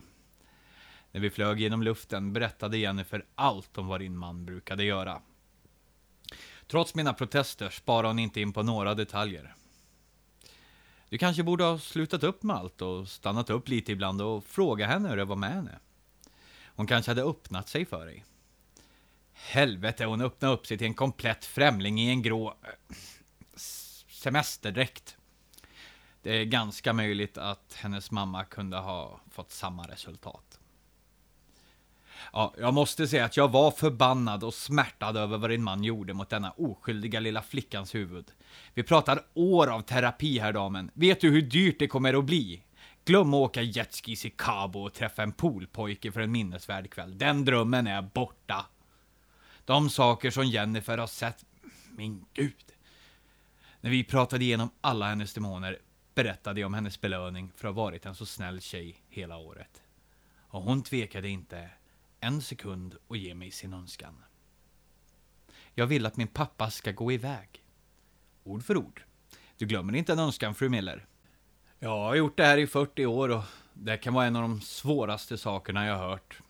När 1.11 1.21
vi 1.21 1.29
flög 1.29 1.59
genom 1.59 1.83
luften 1.83 2.33
berättade 2.33 2.77
Jennifer 2.77 3.25
allt 3.35 3.77
om 3.77 3.87
vad 3.87 3.99
din 3.99 4.17
man 4.17 4.45
brukade 4.45 4.83
göra. 4.83 5.21
Trots 6.67 6.95
mina 6.95 7.13
protester 7.13 7.69
sparade 7.69 8.07
hon 8.07 8.19
inte 8.19 8.41
in 8.41 8.53
på 8.53 8.63
några 8.63 8.95
detaljer. 8.95 9.55
Du 11.09 11.17
kanske 11.17 11.43
borde 11.43 11.63
ha 11.63 11.79
slutat 11.79 12.23
upp 12.23 12.43
med 12.43 12.55
allt 12.55 12.81
och 12.81 13.07
stannat 13.07 13.49
upp 13.49 13.67
lite 13.67 13.91
ibland 13.91 14.21
och 14.21 14.43
fråga 14.43 14.87
henne 14.87 15.09
hur 15.09 15.17
det 15.17 15.25
var 15.25 15.35
med 15.35 15.51
henne. 15.51 15.79
Hon 16.79 16.87
kanske 16.87 17.11
hade 17.11 17.23
öppnat 17.23 17.69
sig 17.69 17.85
för 17.85 18.05
dig. 18.05 18.25
Helvete, 19.33 20.05
hon 20.05 20.21
öppnade 20.21 20.53
upp 20.53 20.67
sig 20.67 20.77
till 20.77 20.87
en 20.87 20.93
komplett 20.93 21.45
främling 21.45 21.99
i 21.99 22.09
en 22.09 22.21
grå 22.21 22.47
eh, 22.47 22.95
semesterdräkt. 24.09 25.17
Det 26.21 26.37
är 26.37 26.43
ganska 26.43 26.93
möjligt 26.93 27.37
att 27.37 27.77
hennes 27.79 28.11
mamma 28.11 28.45
kunde 28.45 28.77
ha 28.77 29.19
fått 29.31 29.51
samma 29.51 29.87
resultat. 29.87 30.59
Ja, 32.33 32.53
jag 32.59 32.73
måste 32.73 33.07
säga 33.07 33.25
att 33.25 33.37
jag 33.37 33.51
var 33.51 33.71
förbannad 33.71 34.43
och 34.43 34.53
smärtad 34.53 35.17
över 35.17 35.37
vad 35.37 35.49
din 35.49 35.63
man 35.63 35.83
gjorde 35.83 36.13
mot 36.13 36.29
denna 36.29 36.51
oskyldiga 36.51 37.19
lilla 37.19 37.41
flickans 37.41 37.95
huvud. 37.95 38.31
Vi 38.73 38.83
pratar 38.83 39.25
år 39.33 39.67
av 39.67 39.81
terapi, 39.81 40.39
här 40.39 40.53
damen. 40.53 40.91
Vet 40.93 41.21
du 41.21 41.29
hur 41.29 41.41
dyrt 41.41 41.79
det 41.79 41.87
kommer 41.87 42.13
att 42.13 42.25
bli? 42.25 42.63
Glöm 43.09 43.33
att 43.33 43.37
åka 43.37 43.61
jetskis 43.61 44.25
i 44.25 44.29
Cabo 44.29 44.79
och 44.79 44.93
träffa 44.93 45.23
en 45.23 45.31
poolpojke 45.31 46.11
för 46.11 46.21
en 46.21 46.31
minnesvärd 46.31 46.89
kväll. 46.89 47.17
Den 47.17 47.45
drömmen 47.45 47.87
är 47.87 48.01
borta. 48.01 48.65
De 49.65 49.89
saker 49.89 50.31
som 50.31 50.45
Jennifer 50.45 50.97
har 50.97 51.07
sett, 51.07 51.45
min 51.91 52.25
gud. 52.33 52.65
När 53.81 53.89
vi 53.89 54.03
pratade 54.03 54.43
igenom 54.43 54.69
alla 54.81 55.09
hennes 55.09 55.33
demoner 55.33 55.79
berättade 56.15 56.59
jag 56.59 56.67
om 56.67 56.73
hennes 56.73 57.01
belöning 57.01 57.51
för 57.55 57.67
att 57.67 57.75
ha 57.75 57.83
varit 57.83 58.05
en 58.05 58.15
så 58.15 58.25
snäll 58.25 58.61
tjej 58.61 59.03
hela 59.09 59.37
året. 59.37 59.81
Och 60.37 60.61
hon 60.61 60.83
tvekade 60.83 61.29
inte 61.29 61.69
en 62.19 62.41
sekund 62.41 62.95
att 63.07 63.19
ge 63.19 63.35
mig 63.35 63.51
sin 63.51 63.73
önskan. 63.73 64.23
Jag 65.73 65.87
vill 65.87 66.05
att 66.05 66.17
min 66.17 66.27
pappa 66.27 66.69
ska 66.69 66.91
gå 66.91 67.11
iväg. 67.11 67.63
Ord 68.43 68.63
för 68.63 68.77
ord. 68.77 69.03
Du 69.57 69.65
glömmer 69.65 69.95
inte 69.95 70.13
en 70.13 70.19
önskan, 70.19 70.55
fru 70.55 70.69
Miller. 70.69 71.05
Jag 71.81 71.89
har 71.89 72.15
gjort 72.15 72.37
det 72.37 72.45
här 72.45 72.57
i 72.57 72.67
40 72.67 73.05
år 73.05 73.29
och 73.29 73.43
det 73.73 73.97
kan 73.97 74.13
vara 74.13 74.25
en 74.25 74.35
av 74.35 74.41
de 74.41 74.61
svåraste 74.61 75.37
sakerna 75.37 75.85
jag 75.85 75.97
har 75.97 76.09
hört. 76.09 76.41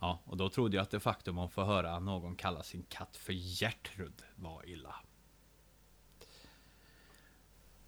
Ja, 0.00 0.20
och 0.24 0.36
då 0.36 0.48
trodde 0.48 0.76
jag 0.76 0.82
att 0.82 0.90
det 0.90 1.00
faktum 1.00 1.38
att 1.38 1.52
få 1.52 1.64
höra 1.64 1.98
någon 1.98 2.36
kalla 2.36 2.62
sin 2.62 2.82
katt 2.88 3.16
för 3.16 3.32
Gertrud 3.32 4.22
var 4.34 4.68
illa. 4.68 4.94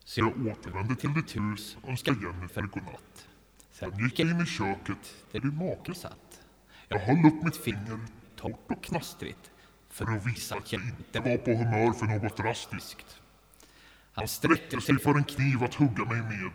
Så 0.05 0.21
jag 0.21 0.47
återvände 0.47 0.97
till 0.97 1.15
ditt 1.15 1.37
hus 1.37 1.77
och 1.83 1.89
önskade 1.89 2.27
Jennifer 2.27 2.63
godnatt. 2.63 3.29
Sen 3.71 3.99
gick 3.99 4.19
jag 4.19 4.31
in 4.31 4.41
i 4.41 4.47
köket 4.47 5.15
där 5.33 5.41
din 5.41 5.57
make 5.57 5.95
satt. 5.95 6.41
Jag 6.89 6.99
höll 6.99 7.27
upp 7.27 7.43
mitt 7.43 7.57
finger 7.57 8.01
torrt 8.37 8.71
och 8.71 8.85
knastrigt 8.85 9.51
för 9.89 10.17
att 10.17 10.27
visa 10.27 10.57
att 10.57 10.73
jag 10.73 10.83
inte 10.83 11.21
var 11.21 11.37
på 11.37 11.51
humör 11.51 11.93
för 11.93 12.07
något 12.07 12.37
drastiskt. 12.37 13.21
Han 14.17 14.29
sträckte 14.29 14.81
sig 14.81 14.99
för 14.99 15.15
en 15.15 15.25
kniv 15.25 15.65
att 15.65 15.75
hugga 15.75 16.05
mig 16.05 16.23
med, 16.23 16.51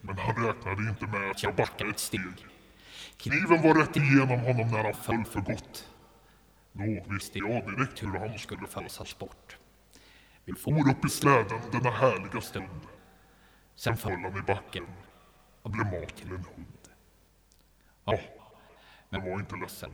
men 0.00 0.18
han 0.18 0.46
räknade 0.46 0.88
inte 0.88 1.06
med 1.06 1.30
att 1.30 1.42
jag 1.42 1.56
backade 1.56 1.90
ett 1.90 1.98
steg. 1.98 2.46
Kniven 3.16 3.62
var 3.62 3.74
rätt 3.74 3.96
igenom 3.96 4.40
honom 4.40 4.70
när 4.70 4.84
han 4.84 4.94
föll 4.94 5.24
för 5.24 5.40
gott. 5.40 5.88
Då 6.72 7.12
visste 7.14 7.38
jag 7.38 7.66
direkt 7.66 8.02
hur 8.02 8.18
han 8.18 8.38
skulle 8.38 8.66
falsas 8.66 9.18
bort. 9.18 9.56
Vi 10.44 10.52
for 10.54 10.90
upp 10.90 11.04
i 11.04 11.08
släden 11.08 11.60
denna 11.72 11.90
härliga 11.90 12.40
stund. 12.40 12.80
Sen 13.74 13.96
föll 13.96 14.12
han 14.12 14.38
i 14.38 14.42
backen 14.42 14.86
och 15.62 15.70
blev 15.70 15.86
mat 15.86 16.16
till 16.16 16.28
en 16.28 16.44
hund. 16.54 16.88
Ja, 18.04 18.18
men 19.08 19.30
var 19.30 19.40
inte 19.40 19.56
ledsen. 19.56 19.90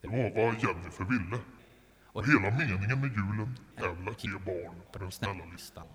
Det 0.00 0.08
var 0.08 0.44
vad 0.44 0.54
Jennifer 0.54 1.04
ville. 1.04 1.42
Och 2.18 2.26
hela 2.26 2.50
meningen 2.50 3.00
med 3.00 3.10
julen 3.10 3.58
är 3.76 3.88
väl 3.88 4.08
att 4.08 4.24
ge 4.24 4.30
barn 4.30 4.82
på 4.92 4.98
den 4.98 5.10
snälla 5.10 5.44
listan 5.52 5.86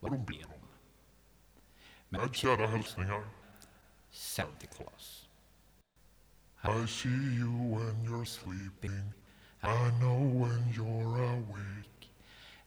vad 0.00 0.12
de 0.12 0.24
ber 0.24 0.46
om. 0.46 0.68
Med 2.08 2.34
kära 2.34 2.66
hälsningar. 2.66 3.22
Santa 4.10 4.66
Claus. 4.66 5.28
I 6.64 6.86
see 6.86 7.38
you 7.38 7.76
when 7.76 8.06
you're 8.06 8.24
sleeping. 8.24 9.12
I 9.62 9.90
know 10.00 10.42
when 10.42 10.72
you're 10.72 11.34
awake. 11.34 12.02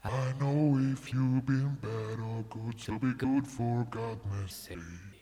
I 0.04 0.34
know 0.40 0.80
if 0.94 1.14
you've 1.14 1.46
been 1.46 1.78
bad 1.82 2.20
or 2.20 2.44
good, 2.50 2.80
so 2.80 3.00
be 3.00 3.14
good 3.26 3.48
for 3.48 3.86
God's 3.92 4.56
sake. 4.56 5.15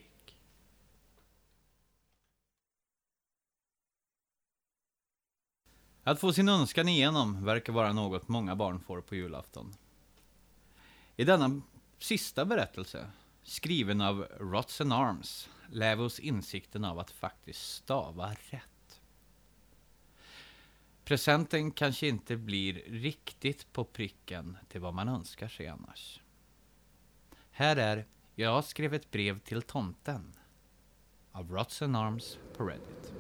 Att 6.06 6.20
få 6.20 6.34
sin 6.34 6.50
önskan 6.50 6.88
igenom 6.88 7.46
verkar 7.46 7.74
vara 7.74 7.94
något 7.94 8.28
många 8.28 8.56
barn 8.56 8.80
får 8.80 9.02
på 9.02 9.16
julafton. 9.16 9.74
I 11.16 11.24
denna 11.24 11.62
sista 11.98 12.46
berättelse, 12.46 13.12
skriven 13.44 14.02
av 14.02 14.28
Rots 14.40 14.82
and 14.82 14.94
Arms, 14.94 15.50
lär 15.70 15.96
vi 15.96 16.02
oss 16.04 16.20
insikten 16.20 16.86
av 16.86 17.00
att 17.00 17.12
faktiskt 17.12 17.74
stava 17.74 18.36
rätt. 18.50 19.02
Presenten 21.06 21.72
kanske 21.72 22.08
inte 22.08 22.38
blir 22.38 22.74
riktigt 22.74 23.74
på 23.74 23.86
pricken 23.86 24.58
till 24.68 24.82
vad 24.82 24.94
man 24.94 25.10
önskar 25.10 25.48
sig 25.48 25.68
annars. 25.68 26.22
Här 27.52 27.76
är 27.76 28.06
Jag 28.36 28.64
skrev 28.64 28.94
ett 28.94 29.12
brev 29.12 29.40
till 29.40 29.62
tomten 29.62 30.34
av 31.32 31.52
Rots 31.52 31.82
and 31.82 31.96
Arms 31.96 32.38
på 32.58 32.66
Reddit. 32.66 33.14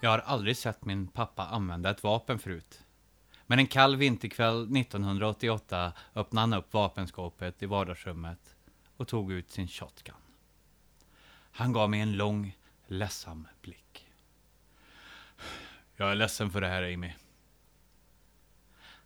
Jag 0.00 0.10
har 0.10 0.18
aldrig 0.18 0.56
sett 0.56 0.84
min 0.84 1.08
pappa 1.08 1.46
använda 1.46 1.90
ett 1.90 2.02
vapen 2.02 2.38
förut. 2.38 2.84
Men 3.46 3.58
en 3.58 3.66
kall 3.66 3.96
vinterkväll 3.96 4.76
1988 4.76 5.92
öppnade 6.14 6.42
han 6.42 6.52
upp 6.52 6.72
vapenskåpet 6.72 7.62
i 7.62 7.66
vardagsrummet 7.66 8.56
och 8.96 9.08
tog 9.08 9.32
ut 9.32 9.50
sin 9.50 9.68
shotgun. 9.68 10.14
Han 11.50 11.72
gav 11.72 11.90
mig 11.90 12.00
en 12.00 12.16
lång, 12.16 12.56
ledsam 12.86 13.48
blick. 13.62 14.06
Jag 15.96 16.10
är 16.10 16.14
ledsen 16.14 16.50
för 16.50 16.60
det 16.60 16.68
här, 16.68 16.94
Amy. 16.94 17.12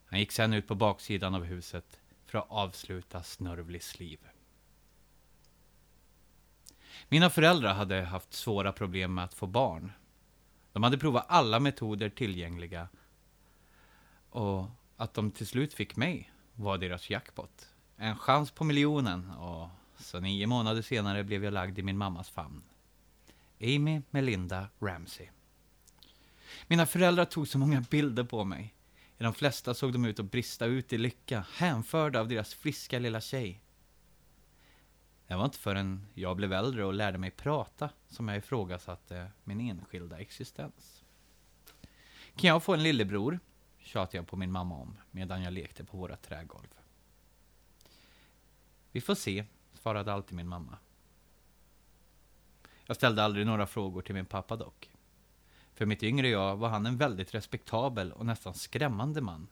Han 0.06 0.18
gick 0.18 0.32
sedan 0.32 0.52
ut 0.52 0.68
på 0.68 0.74
baksidan 0.74 1.34
av 1.34 1.44
huset 1.44 2.00
för 2.26 2.38
att 2.38 2.50
avsluta 2.50 3.22
Snörvlis 3.22 3.98
liv. 3.98 4.18
Mina 7.08 7.30
föräldrar 7.30 7.74
hade 7.74 8.02
haft 8.02 8.32
svåra 8.32 8.72
problem 8.72 9.14
med 9.14 9.24
att 9.24 9.34
få 9.34 9.46
barn. 9.46 9.92
De 10.72 10.82
hade 10.82 10.98
provat 10.98 11.26
alla 11.28 11.60
metoder 11.60 12.08
tillgängliga. 12.08 12.88
Och 14.30 14.66
att 14.96 15.14
de 15.14 15.30
till 15.30 15.46
slut 15.46 15.74
fick 15.74 15.96
mig 15.96 16.32
var 16.54 16.78
deras 16.78 17.10
jackpot. 17.10 17.68
En 17.96 18.16
chans 18.16 18.50
på 18.50 18.64
miljonen 18.64 19.30
och 19.30 19.68
så 19.98 20.20
nio 20.20 20.46
månader 20.46 20.82
senare 20.82 21.24
blev 21.24 21.44
jag 21.44 21.52
lagd 21.52 21.78
i 21.78 21.82
min 21.82 21.98
mammas 21.98 22.30
famn. 22.30 22.62
Amy 23.60 24.02
Melinda 24.10 24.68
Ramsey. 24.80 25.28
Mina 26.66 26.86
föräldrar 26.86 27.24
tog 27.24 27.48
så 27.48 27.58
många 27.58 27.80
bilder 27.80 28.24
på 28.24 28.44
mig. 28.44 28.74
I 29.18 29.22
de 29.22 29.34
flesta 29.34 29.74
såg 29.74 29.92
de 29.92 30.04
ut 30.04 30.20
att 30.20 30.30
brista 30.30 30.66
ut 30.66 30.92
i 30.92 30.98
lycka, 30.98 31.46
hänförda 31.52 32.20
av 32.20 32.28
deras 32.28 32.54
friska 32.54 32.98
lilla 32.98 33.20
tjej. 33.20 33.60
Det 35.32 35.36
var 35.36 35.44
inte 35.44 35.58
förrän 35.58 36.06
jag 36.14 36.36
blev 36.36 36.52
äldre 36.52 36.84
och 36.84 36.94
lärde 36.94 37.18
mig 37.18 37.30
prata 37.30 37.90
som 38.08 38.28
jag 38.28 38.36
ifrågasatte 38.36 39.30
min 39.44 39.60
enskilda 39.60 40.18
existens. 40.18 41.04
Kan 42.36 42.48
jag 42.48 42.62
få 42.62 42.74
en 42.74 42.82
lillebror? 42.82 43.40
tjatade 43.78 44.16
jag 44.16 44.26
på 44.26 44.36
min 44.36 44.52
mamma 44.52 44.74
om 44.74 44.98
medan 45.10 45.42
jag 45.42 45.52
lekte 45.52 45.84
på 45.84 45.96
våra 45.96 46.16
trägolv. 46.16 46.68
Vi 48.90 49.00
får 49.00 49.14
se, 49.14 49.44
svarade 49.74 50.12
alltid 50.12 50.36
min 50.36 50.48
mamma. 50.48 50.78
Jag 52.84 52.96
ställde 52.96 53.24
aldrig 53.24 53.46
några 53.46 53.66
frågor 53.66 54.02
till 54.02 54.14
min 54.14 54.26
pappa 54.26 54.56
dock. 54.56 54.90
För 55.74 55.86
mitt 55.86 56.02
yngre 56.02 56.28
jag 56.28 56.56
var 56.56 56.68
han 56.68 56.86
en 56.86 56.96
väldigt 56.96 57.34
respektabel 57.34 58.12
och 58.12 58.26
nästan 58.26 58.54
skrämmande 58.54 59.20
man. 59.20 59.48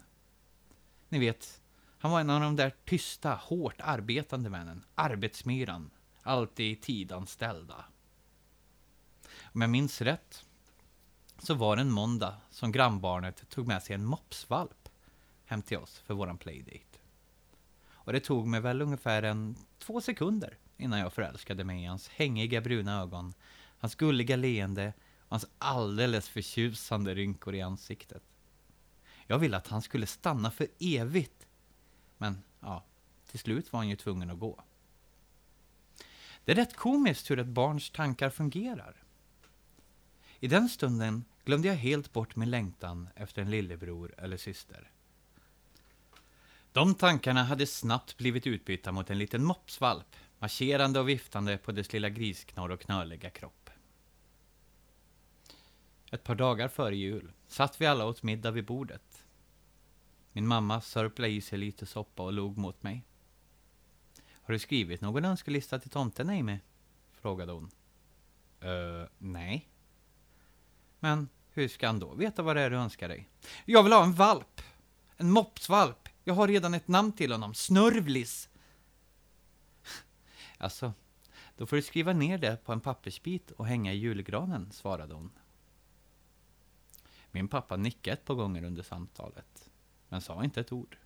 Ni 1.09 1.19
vet, 1.19 1.60
han 2.03 2.11
var 2.11 2.21
en 2.21 2.31
av 2.31 2.41
de 2.41 2.57
där 2.57 2.75
tysta, 2.85 3.35
hårt 3.35 3.81
arbetande 3.81 4.51
männen. 4.51 4.85
Arbetsmyran. 4.95 5.91
Alltid 6.23 6.83
i. 6.83 7.85
Om 9.43 9.61
jag 9.61 9.71
minns 9.71 10.01
rätt 10.01 10.45
så 11.39 11.55
var 11.55 11.77
det 11.77 11.83
en 11.83 11.91
måndag 11.91 12.37
som 12.51 12.73
grannbarnet 12.73 13.49
tog 13.49 13.67
med 13.67 13.83
sig 13.83 13.95
en 13.95 14.05
mopsvalp 14.05 14.89
hem 15.45 15.63
till 15.63 15.79
oss 15.79 15.99
för 15.99 16.15
våran 16.15 16.39
playdate. 16.39 16.99
Och 17.91 18.13
det 18.13 18.21
tog 18.21 18.47
mig 18.47 18.61
väl 18.61 18.83
ungefär 18.83 19.23
en 19.23 19.57
två 19.79 20.01
sekunder 20.01 20.59
innan 20.77 20.99
jag 20.99 21.13
förälskade 21.13 21.65
mig 21.65 21.83
i 21.83 21.87
hans 21.87 22.09
hängiga 22.09 22.61
bruna 22.61 23.01
ögon, 23.01 23.35
hans 23.79 23.95
gulliga 23.95 24.37
leende 24.37 24.93
och 25.19 25.31
hans 25.31 25.47
alldeles 25.59 26.29
förtjusande 26.29 27.15
rynkor 27.15 27.55
i 27.55 27.61
ansiktet. 27.61 28.23
Jag 29.27 29.39
ville 29.39 29.57
att 29.57 29.69
han 29.69 29.83
skulle 29.83 30.07
stanna 30.07 30.51
för 30.51 30.67
evigt. 30.79 31.40
Men 32.21 32.43
ja, 32.61 32.85
till 33.31 33.39
slut 33.39 33.73
var 33.73 33.81
han 33.81 33.89
ju 33.89 33.97
tvungen 33.97 34.31
att 34.31 34.39
gå. 34.39 34.65
Det 36.45 36.53
är 36.53 36.57
rätt 36.57 36.77
komiskt 36.77 37.31
hur 37.31 37.39
ett 37.39 37.47
barns 37.47 37.91
tankar 37.91 38.31
fungerar. 38.31 39.03
I 40.41 40.49
den 40.49 40.69
stunden 40.69 41.25
glömde 41.45 41.69
jag 41.69 41.75
helt 41.75 42.13
bort 42.13 42.37
min 42.37 42.51
längtan 42.51 43.09
efter 43.17 43.43
en 43.43 43.51
lillebror 43.51 44.15
eller 44.19 44.37
syster. 44.37 44.91
De 46.73 46.95
tankarna 46.95 47.45
hade 47.45 47.67
snabbt 47.67 48.17
blivit 48.17 48.47
utbytta 48.47 48.93
mot 48.93 49.11
en 49.11 49.19
liten 49.19 49.45
mopsvalp, 49.45 50.17
marscherande 50.39 51.01
och 51.01 51.09
viftande 51.09 51.59
på 51.59 51.73
dess 51.73 51.93
lilla 51.93 52.09
grisknorr 52.09 52.71
och 52.71 52.81
knöliga 52.81 53.31
kropp. 53.31 53.71
Ett 56.11 56.25
par 56.25 56.35
dagar 56.35 56.69
före 56.69 56.97
jul 56.97 57.33
satt 57.47 57.81
vi 57.81 57.87
alla 57.87 58.07
åt 58.07 58.23
middag 58.23 58.51
vid 58.51 58.65
bordet. 58.65 59.10
Min 60.33 60.47
mamma 60.47 60.81
sörplade 60.81 61.33
i 61.33 61.41
sig 61.41 61.59
lite 61.59 61.87
soppa 61.87 62.23
och 62.23 62.33
log 62.33 62.59
mot 62.59 62.83
mig. 62.83 63.05
Har 64.33 64.53
du 64.53 64.59
skrivit 64.59 65.01
någon 65.01 65.25
önskelista 65.25 65.79
till 65.79 65.91
tomten, 65.91 66.31
Amy? 66.31 66.59
frågade 67.13 67.53
hon. 67.53 67.71
Uh, 68.65 69.07
nej. 69.19 69.69
Men 70.99 71.29
hur 71.51 71.69
ska 71.69 71.87
han 71.87 71.99
då 71.99 72.15
veta 72.15 72.43
vad 72.43 72.57
det 72.57 72.63
är 72.63 72.71
du 72.71 72.77
önskar 72.77 73.09
dig? 73.09 73.29
Jag 73.65 73.83
vill 73.83 73.93
ha 73.93 74.05
en 74.05 74.13
valp! 74.13 74.61
En 75.17 75.31
mopsvalp! 75.31 76.09
Jag 76.25 76.35
har 76.35 76.49
redan 76.49 76.75
ett 76.75 76.89
namn 76.89 77.13
till 77.13 77.33
honom, 77.33 77.55
Snörvlis! 77.55 78.49
alltså, 80.59 80.93
då 81.57 81.67
får 81.67 81.77
du 81.77 81.83
skriva 81.83 82.13
ner 82.13 82.39
det 82.39 82.65
på 82.65 82.73
en 82.73 82.81
pappersbit 82.81 83.51
och 83.51 83.67
hänga 83.67 83.93
i 83.93 83.97
julgranen, 83.97 84.73
svarade 84.73 85.15
hon. 85.15 85.31
Min 87.31 87.49
pappa 87.49 87.77
nickade 87.77 88.15
ett 88.15 88.25
par 88.25 88.35
gånger 88.35 88.65
under 88.65 88.83
samtalet, 88.83 89.50
men 90.11 90.21
sa 90.21 90.45
inte 90.45 90.61
ett 90.61 90.73
ord. 90.73 90.97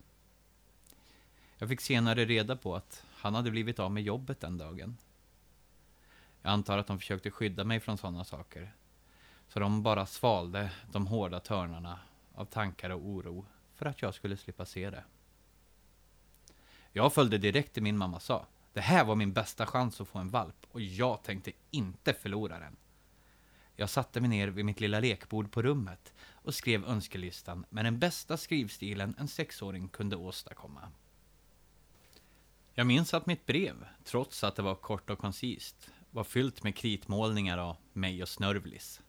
Jag 1.57 1.69
fick 1.69 1.81
senare 1.81 2.25
reda 2.25 2.55
på 2.55 2.75
att 2.75 3.03
han 3.11 3.35
hade 3.35 3.51
blivit 3.51 3.79
av 3.79 3.91
med 3.91 4.03
jobbet 4.03 4.39
den 4.39 4.57
dagen. 4.57 4.97
Jag 6.41 6.51
antar 6.51 6.77
att 6.77 6.87
de 6.87 6.99
försökte 6.99 7.31
skydda 7.31 7.63
mig 7.63 7.79
från 7.79 7.97
sådana 7.97 8.23
saker. 8.23 8.75
Så 9.47 9.59
de 9.59 9.83
bara 9.83 10.05
svalde 10.05 10.71
de 10.91 11.07
hårda 11.07 11.39
törnarna 11.39 11.99
av 12.33 12.45
tankar 12.45 12.89
och 12.89 13.05
oro 13.05 13.45
för 13.75 13.85
att 13.85 14.01
jag 14.01 14.13
skulle 14.13 14.37
slippa 14.37 14.65
se 14.65 14.89
det. 14.89 15.03
Jag 16.91 17.13
följde 17.13 17.37
direkt 17.37 17.73
till 17.73 17.83
min 17.83 17.97
mamma 17.97 18.19
sa. 18.19 18.45
Det 18.73 18.81
här 18.81 19.05
var 19.05 19.15
min 19.15 19.33
bästa 19.33 19.65
chans 19.65 20.01
att 20.01 20.07
få 20.07 20.19
en 20.19 20.29
valp 20.29 20.67
och 20.71 20.81
jag 20.81 21.23
tänkte 21.23 21.51
inte 21.71 22.13
förlora 22.13 22.59
den. 22.59 22.75
Jag 23.75 23.89
satte 23.89 24.21
mig 24.21 24.29
ner 24.29 24.47
vid 24.47 24.65
mitt 24.65 24.79
lilla 24.79 24.99
lekbord 24.99 25.51
på 25.51 25.61
rummet 25.61 26.13
och 26.45 26.55
skrev 26.55 26.85
önskelistan 26.85 27.65
med 27.69 27.85
den 27.85 27.99
bästa 27.99 28.37
skrivstilen 28.37 29.15
en 29.17 29.27
sexåring 29.27 29.87
kunde 29.87 30.15
åstadkomma. 30.15 30.91
Jag 32.73 32.87
minns 32.87 33.13
att 33.13 33.25
mitt 33.25 33.45
brev, 33.45 33.85
trots 34.03 34.43
att 34.43 34.55
det 34.55 34.61
var 34.61 34.75
kort 34.75 35.09
och 35.09 35.19
koncist, 35.19 35.89
var 36.11 36.23
fyllt 36.23 36.63
med 36.63 36.75
kritmålningar 36.75 37.57
av 37.57 37.77
mig 37.93 38.21
och 38.21 38.29
Snörvlis. 38.29 39.01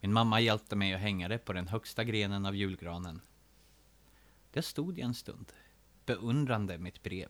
Min 0.00 0.12
mamma 0.12 0.40
hjälpte 0.40 0.76
mig 0.76 0.94
att 0.94 1.00
hänga 1.00 1.28
det 1.28 1.38
på 1.38 1.52
den 1.52 1.68
högsta 1.68 2.04
grenen 2.04 2.46
av 2.46 2.56
julgranen. 2.56 3.20
Där 4.52 4.62
stod 4.62 4.98
jag 4.98 5.06
en 5.06 5.14
stund, 5.14 5.52
beundrande 6.06 6.78
mitt 6.78 7.02
brev, 7.02 7.28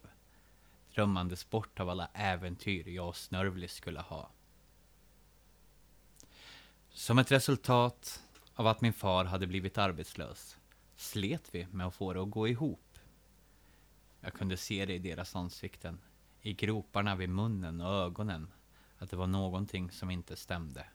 drömmandes 0.95 1.51
bort 1.51 1.81
av 1.81 1.89
alla 1.89 2.09
äventyr 2.15 2.89
jag 2.89 3.09
och 3.09 3.17
Snörvlis 3.17 3.73
skulle 3.73 4.01
ha. 4.01 4.31
Som 6.91 7.19
ett 7.19 7.33
resultat 7.33 8.23
av 8.55 8.67
att 8.67 8.81
min 8.81 8.93
far 8.93 9.25
hade 9.25 9.47
blivit 9.47 9.79
arbetslös 9.79 10.59
slet 11.03 11.55
vi 11.55 11.67
med 11.71 11.87
att 11.87 11.95
få 11.95 12.13
det 12.13 12.23
att 12.23 12.31
gå 12.31 12.49
ihop. 12.49 12.99
Jag 14.21 14.33
kunde 14.33 14.57
se 14.57 14.87
det 14.87 14.95
i 14.95 14.99
deras 14.99 15.37
ansikten, 15.37 16.01
i 16.41 16.53
groparna 16.53 17.17
vid 17.17 17.29
munnen 17.29 17.81
och 17.81 17.93
ögonen, 17.93 18.53
att 18.99 19.11
det 19.11 19.17
var 19.17 19.27
någonting 19.27 19.91
som 19.91 20.11
inte 20.11 20.37
stämde. 20.37 20.87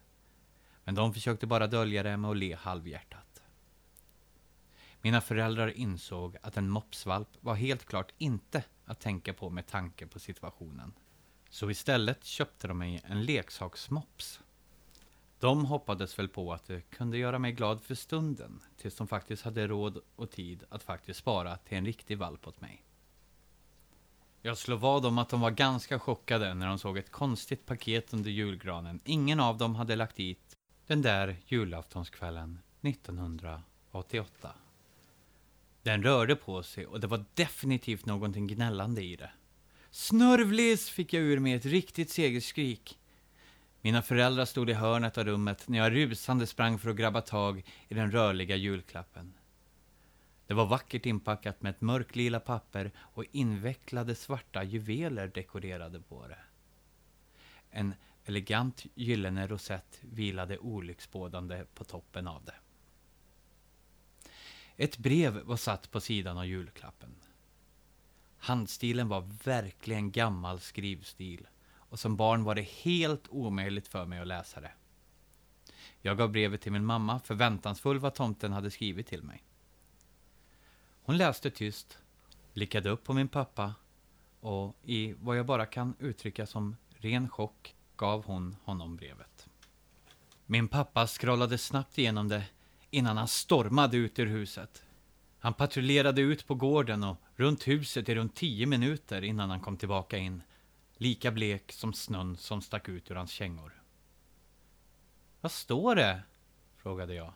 Men 0.84 0.96
de 0.96 1.14
försökte 1.14 1.48
bara 1.48 1.68
dölja 1.68 2.04
det 2.04 2.18
med 2.18 2.32
att 2.32 2.38
le 2.38 2.56
halvhjärtat. 2.56 3.44
Mina 5.02 5.22
föräldrar 5.22 5.78
insåg 5.78 6.38
att 6.42 6.58
en 6.58 6.70
mopsvalp 6.70 7.30
var 7.40 7.56
helt 7.56 7.86
klart 7.86 8.14
inte 8.18 8.64
att 8.86 9.00
tänka 9.00 9.34
på 9.34 9.50
med 9.50 9.68
tanke 9.68 10.08
på 10.08 10.20
situationen. 10.20 10.94
Så 11.50 11.70
istället 11.70 12.24
köpte 12.24 12.68
de 12.68 12.78
mig 12.78 13.02
en 13.06 13.26
leksaksmops. 13.26 14.42
De 15.40 15.66
hoppades 15.66 16.20
väl 16.20 16.28
på 16.28 16.54
att 16.54 16.66
det 16.66 16.82
kunde 16.82 17.18
göra 17.18 17.40
mig 17.40 17.52
glad 17.52 17.82
för 17.82 17.96
stunden, 17.96 18.60
tills 18.78 18.96
de 18.96 19.08
faktiskt 19.08 19.44
hade 19.44 19.68
råd 19.68 20.02
och 20.16 20.32
tid 20.32 20.64
att 20.70 20.84
faktiskt 20.84 21.20
spara 21.20 21.58
till 21.58 21.78
en 21.78 21.86
riktig 21.86 22.18
valp 22.18 22.48
åt 22.48 22.62
mig. 22.62 22.84
Jag 24.42 24.58
slår 24.58 24.78
vad 24.78 25.06
om 25.06 25.18
att 25.18 25.30
de 25.30 25.42
var 25.42 25.52
ganska 25.52 26.00
chockade 26.00 26.54
när 26.54 26.68
de 26.68 26.80
såg 26.80 26.98
ett 26.98 27.12
konstigt 27.12 27.66
paket 27.66 28.14
under 28.14 28.32
julgranen. 28.32 29.00
Ingen 29.04 29.40
av 29.40 29.58
dem 29.58 29.76
hade 29.76 29.96
lagt 29.96 30.16
dit 30.16 30.58
den 30.88 31.02
där 31.02 31.36
julaftonskvällen 31.48 32.60
1988. 32.82 34.52
Den 35.84 36.04
rörde 36.04 36.36
på 36.36 36.64
sig 36.64 36.86
och 36.86 37.00
det 37.00 37.08
var 37.08 37.26
definitivt 37.34 38.06
någonting 38.06 38.48
gnällande 38.48 39.02
i 39.02 39.16
det. 39.16 39.32
Snörvlis 39.92 40.90
fick 40.90 41.14
jag 41.14 41.24
ur 41.24 41.40
mig 41.40 41.54
ett 41.54 41.66
riktigt 41.66 42.10
segerskrik. 42.10 42.98
Mina 43.82 44.02
föräldrar 44.02 44.46
stod 44.46 44.70
i 44.70 44.74
hörnet 44.74 45.18
av 45.18 45.24
rummet 45.26 45.68
när 45.68 45.78
jag 45.78 45.96
rusande 45.96 46.48
sprang 46.48 46.80
för 46.80 46.90
att 46.90 46.96
grabba 46.96 47.22
tag 47.22 47.64
i 47.88 47.94
den 47.94 48.12
rörliga 48.12 48.56
julklappen. 48.56 49.34
Det 50.48 50.54
var 50.54 50.66
vackert 50.66 51.06
inpackat 51.06 51.62
med 51.62 51.70
ett 51.70 51.82
mörklila 51.82 52.40
papper 52.40 52.92
och 52.98 53.26
invecklade 53.32 54.16
svarta 54.16 54.64
juveler 54.64 55.28
dekorerade 55.28 56.00
på 56.00 56.28
det. 56.28 56.40
En 57.72 57.94
elegant 58.26 58.86
gyllene 58.96 59.48
rosett 59.48 60.00
vilade 60.02 60.58
olycksbådande 60.58 61.66
på 61.74 61.84
toppen 61.84 62.28
av 62.28 62.44
det. 62.46 62.56
Ett 64.76 64.98
brev 64.98 65.42
var 65.44 65.58
satt 65.58 65.92
på 65.92 66.02
sidan 66.02 66.38
av 66.38 66.46
julklappen. 66.46 67.16
Handstilen 68.38 69.08
var 69.08 69.30
verkligen 69.44 70.12
gammal 70.12 70.60
skrivstil 70.60 71.48
och 71.90 72.00
som 72.00 72.16
barn 72.16 72.44
var 72.44 72.56
det 72.56 72.62
helt 72.62 73.28
omöjligt 73.30 73.88
för 73.88 74.06
mig 74.06 74.20
att 74.20 74.28
läsa 74.28 74.62
det. 74.62 74.72
Jag 76.02 76.18
gav 76.18 76.32
brevet 76.32 76.62
till 76.62 76.72
min 76.72 76.86
mamma, 76.86 77.20
förväntansfull 77.20 78.00
vad 78.00 78.14
tomten 78.14 78.54
hade 78.54 78.72
skrivit 78.72 79.08
till 79.08 79.24
mig. 79.24 79.44
Hon 81.04 81.18
läste 81.18 81.52
tyst, 81.52 81.98
blickade 82.54 82.90
upp 82.90 83.04
på 83.04 83.14
min 83.14 83.28
pappa 83.28 83.74
och 84.40 84.76
i 84.84 85.14
vad 85.14 85.38
jag 85.38 85.46
bara 85.46 85.66
kan 85.66 85.96
uttrycka 86.00 86.46
som 86.46 86.76
ren 86.90 87.30
chock 87.30 87.76
gav 87.96 88.26
hon 88.26 88.56
honom 88.64 88.96
brevet. 88.96 89.48
Min 90.46 90.68
pappa 90.68 91.08
scrollade 91.08 91.58
snabbt 91.58 91.98
igenom 91.98 92.28
det 92.28 92.44
innan 92.90 93.18
han 93.18 93.28
stormade 93.28 93.98
ut 93.98 94.20
ur 94.20 94.26
huset. 94.26 94.84
Han 95.40 95.54
patrullerade 95.54 96.22
ut 96.22 96.48
på 96.48 96.56
gården 96.56 97.04
och 97.04 97.18
runt 97.36 97.68
huset 97.68 98.10
i 98.10 98.16
runt 98.16 98.36
tio 98.36 98.66
minuter 98.66 99.22
innan 99.22 99.50
han 99.50 99.60
kom 99.60 99.78
tillbaka 99.78 100.18
in, 100.18 100.44
lika 100.98 101.32
blek 101.32 101.72
som 101.72 101.94
snön 101.94 102.38
som 102.38 102.62
stack 102.62 102.90
ut 102.90 103.12
ur 103.12 103.16
hans 103.16 103.32
kängor. 103.32 103.84
Vad 105.42 105.52
står 105.52 105.96
det? 105.96 106.22
frågade 106.78 107.14
jag. 107.14 107.34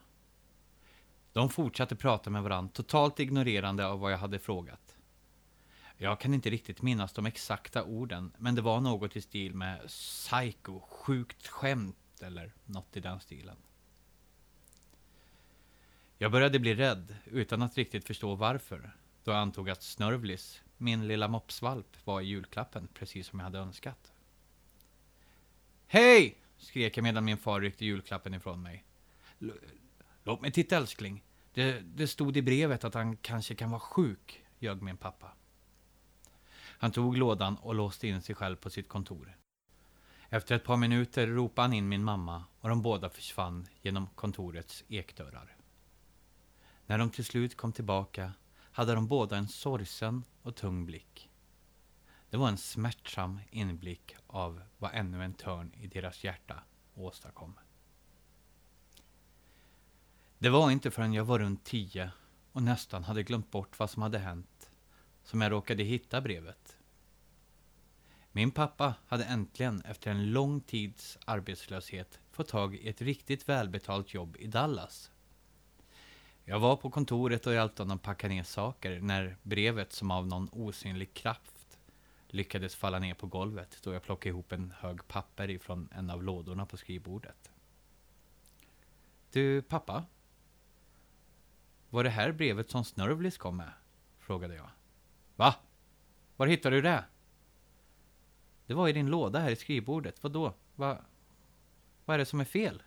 De 1.34 1.50
fortsatte 1.50 1.96
prata 1.96 2.30
med 2.30 2.44
varandra, 2.44 2.72
totalt 2.74 3.20
ignorerande 3.20 3.88
av 3.88 4.00
vad 4.00 4.12
jag 4.12 4.18
hade 4.18 4.40
frågat. 4.40 4.96
Jag 5.98 6.20
kan 6.20 6.34
inte 6.34 6.50
riktigt 6.50 6.82
minnas 6.82 7.14
de 7.14 7.26
exakta 7.26 7.84
orden, 7.84 8.32
men 8.38 8.56
det 8.56 8.62
var 8.62 8.82
något 8.82 9.16
i 9.16 9.22
stil 9.22 9.54
med 9.56 9.88
psycho, 9.88 10.80
sjukt 10.80 11.48
skämt 11.48 12.22
eller 12.22 12.54
något 12.66 12.98
i 12.98 13.00
den 13.00 13.20
stilen. 13.20 13.58
Jag 16.18 16.32
började 16.32 16.60
bli 16.60 16.76
rädd, 16.76 17.16
utan 17.26 17.62
att 17.62 17.78
riktigt 17.78 18.08
förstå 18.08 18.36
varför, 18.36 18.96
då 19.24 19.32
jag 19.32 19.40
antog 19.40 19.70
att 19.70 19.84
Snörvlis, 19.84 20.62
min 20.82 21.08
lilla 21.08 21.28
mopsvalp, 21.28 21.98
var 22.04 22.22
i 22.22 22.26
julklappen, 22.26 22.88
precis 22.94 23.28
som 23.28 23.40
jag 23.40 23.44
hade 23.44 23.60
önskat. 23.60 24.14
Hej! 25.88 26.38
skrek 26.58 26.98
jag 26.98 27.04
medan 27.04 27.26
min 27.26 27.38
far 27.38 27.62
ryckte 27.62 27.86
julklappen 27.86 28.34
ifrån 28.34 28.62
mig. 28.62 28.84
Låt 30.24 30.42
mig 30.42 30.52
titta 30.52 30.78
älskling. 30.78 31.24
Det, 31.54 31.80
det 31.80 32.08
stod 32.08 32.38
i 32.38 32.42
brevet 32.42 32.84
att 32.84 32.94
han 32.94 33.18
kanske 33.18 33.56
kan 33.56 33.70
vara 33.70 33.80
sjuk, 33.80 34.44
ljög 34.60 34.82
min 34.82 34.98
pappa. 34.98 35.32
Han 36.58 36.92
tog 36.92 37.18
lådan 37.18 37.56
och 37.56 37.76
låste 37.76 38.08
in 38.08 38.22
sig 38.22 38.36
själv 38.36 38.56
på 38.56 38.70
sitt 38.70 38.90
kontor. 38.90 39.38
Efter 40.30 40.56
ett 40.56 40.64
par 40.64 40.78
minuter 40.78 41.28
ropade 41.28 41.68
han 41.68 41.74
in 41.74 41.90
min 41.90 42.04
mamma 42.04 42.44
och 42.60 42.70
de 42.70 42.82
båda 42.82 43.10
försvann 43.10 43.68
genom 43.82 44.08
kontorets 44.16 44.84
ekdörrar. 44.88 45.56
När 46.86 46.98
de 46.98 47.10
till 47.10 47.26
slut 47.26 47.58
kom 47.58 47.72
tillbaka 47.72 48.34
hade 48.72 48.96
de 48.96 49.08
båda 49.08 49.38
en 49.38 49.48
sorgsen 49.48 50.24
och 50.42 50.56
tung 50.56 50.86
blick. 50.86 51.30
Det 52.30 52.38
var 52.38 52.50
en 52.50 52.58
smärtsam 52.58 53.40
inblick 53.52 54.16
av 54.28 54.62
vad 54.78 54.92
ännu 54.94 55.24
en 55.24 55.34
törn 55.34 55.74
i 55.74 55.88
deras 55.88 56.24
hjärta 56.24 56.64
åstadkom. 56.94 57.60
Det 60.38 60.50
var 60.50 60.72
inte 60.72 60.92
förrän 60.92 61.14
jag 61.14 61.26
var 61.26 61.40
runt 61.40 61.64
tio 61.64 62.12
och 62.52 62.64
nästan 62.64 63.04
hade 63.04 63.24
glömt 63.24 63.52
bort 63.52 63.80
vad 63.80 63.90
som 63.90 64.02
hade 64.02 64.20
hänt 64.20 64.72
som 65.24 65.42
jag 65.42 65.52
råkade 65.52 65.84
hitta 65.84 66.22
brevet. 66.22 66.78
Min 68.32 68.52
pappa 68.52 68.96
hade 69.08 69.24
äntligen 69.24 69.82
efter 69.82 70.12
en 70.12 70.32
lång 70.32 70.62
tids 70.62 71.18
arbetslöshet 71.26 72.20
fått 72.32 72.48
tag 72.48 72.76
i 72.76 72.90
ett 72.90 73.02
riktigt 73.02 73.50
välbetalt 73.50 74.14
jobb 74.14 74.38
i 74.40 74.48
Dallas. 74.48 75.12
Jag 76.46 76.60
var 76.60 76.76
på 76.76 76.90
kontoret 76.90 77.48
och 77.48 77.54
hjälpte 77.54 77.82
honom 77.82 78.00
packa 78.00 78.28
ner 78.28 78.44
saker 78.44 79.00
när 79.00 79.38
brevet 79.44 79.94
som 79.94 80.12
av 80.12 80.28
någon 80.28 80.50
osynlig 80.52 81.14
kraft 81.14 81.80
lyckades 82.28 82.76
falla 82.76 83.00
ner 83.00 83.14
på 83.14 83.28
golvet 83.28 83.80
då 83.84 83.94
jag 83.94 84.04
plockade 84.04 84.30
ihop 84.30 84.52
en 84.52 84.74
hög 84.78 85.08
papper 85.08 85.50
ifrån 85.50 85.90
en 85.92 86.10
av 86.10 86.24
lådorna 86.24 86.66
på 86.66 86.78
skrivbordet. 86.78 87.52
Du, 89.32 89.62
pappa? 89.62 90.06
Var 91.90 92.04
det 92.04 92.10
här 92.10 92.32
brevet 92.32 92.70
som 92.70 92.86
Snörvlis 92.86 93.38
kom 93.38 93.58
med? 93.58 93.72
Frågade 94.20 94.56
jag. 94.56 94.70
Va? 95.36 95.56
Var 96.36 96.48
hittade 96.48 96.76
du 96.76 96.82
det? 96.82 97.06
Det 98.66 98.74
var 98.74 98.88
i 98.88 98.94
din 98.94 99.08
låda 99.08 99.40
här 99.40 99.52
i 99.52 99.56
skrivbordet. 99.56 100.24
Vadå? 100.24 100.54
Va, 100.76 100.98
vad 102.06 102.14
är 102.14 102.18
det 102.18 102.26
som 102.26 102.40
är 102.40 102.46
fel? 102.46 102.84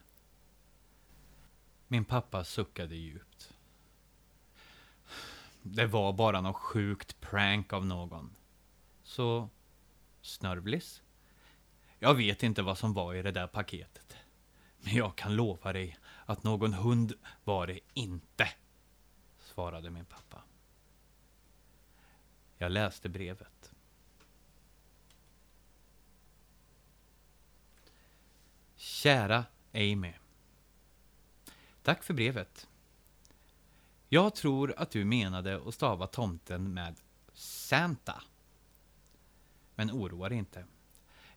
Min 1.95 2.05
pappa 2.05 2.45
suckade 2.45 2.97
djupt. 2.97 3.55
Det 5.63 5.87
var 5.87 6.13
bara 6.13 6.41
något 6.41 6.57
sjukt 6.57 7.21
prank 7.21 7.73
av 7.73 7.87
någon. 7.87 8.37
Så, 9.03 9.49
Snörvlis? 10.21 11.03
Jag 11.99 12.15
vet 12.15 12.43
inte 12.43 12.63
vad 12.63 12.79
som 12.79 12.93
var 12.93 13.15
i 13.15 13.23
det 13.23 13.31
där 13.31 13.47
paketet. 13.47 14.17
Men 14.79 14.95
jag 14.95 15.17
kan 15.17 15.37
lova 15.37 15.73
dig 15.73 15.99
att 16.27 16.43
någon 16.43 16.73
hund 16.73 17.13
var 17.45 17.67
det 17.67 17.81
inte, 17.93 18.49
svarade 19.39 19.91
min 19.91 20.05
pappa. 20.05 20.43
Jag 22.59 22.73
läste 22.73 23.09
brevet. 23.09 23.73
Kära 28.77 29.45
Amy. 29.73 30.13
Tack 31.85 32.03
för 32.03 32.15
brevet. 32.15 32.69
Jag 34.09 34.35
tror 34.35 34.75
att 34.77 34.91
du 34.91 35.05
menade 35.05 35.63
att 35.69 35.75
stava 35.75 36.07
tomten 36.07 36.75
med 36.75 37.01
Santa. 37.33 38.23
Men 39.75 39.91
oroa 39.91 40.29
dig 40.29 40.39
inte. 40.39 40.67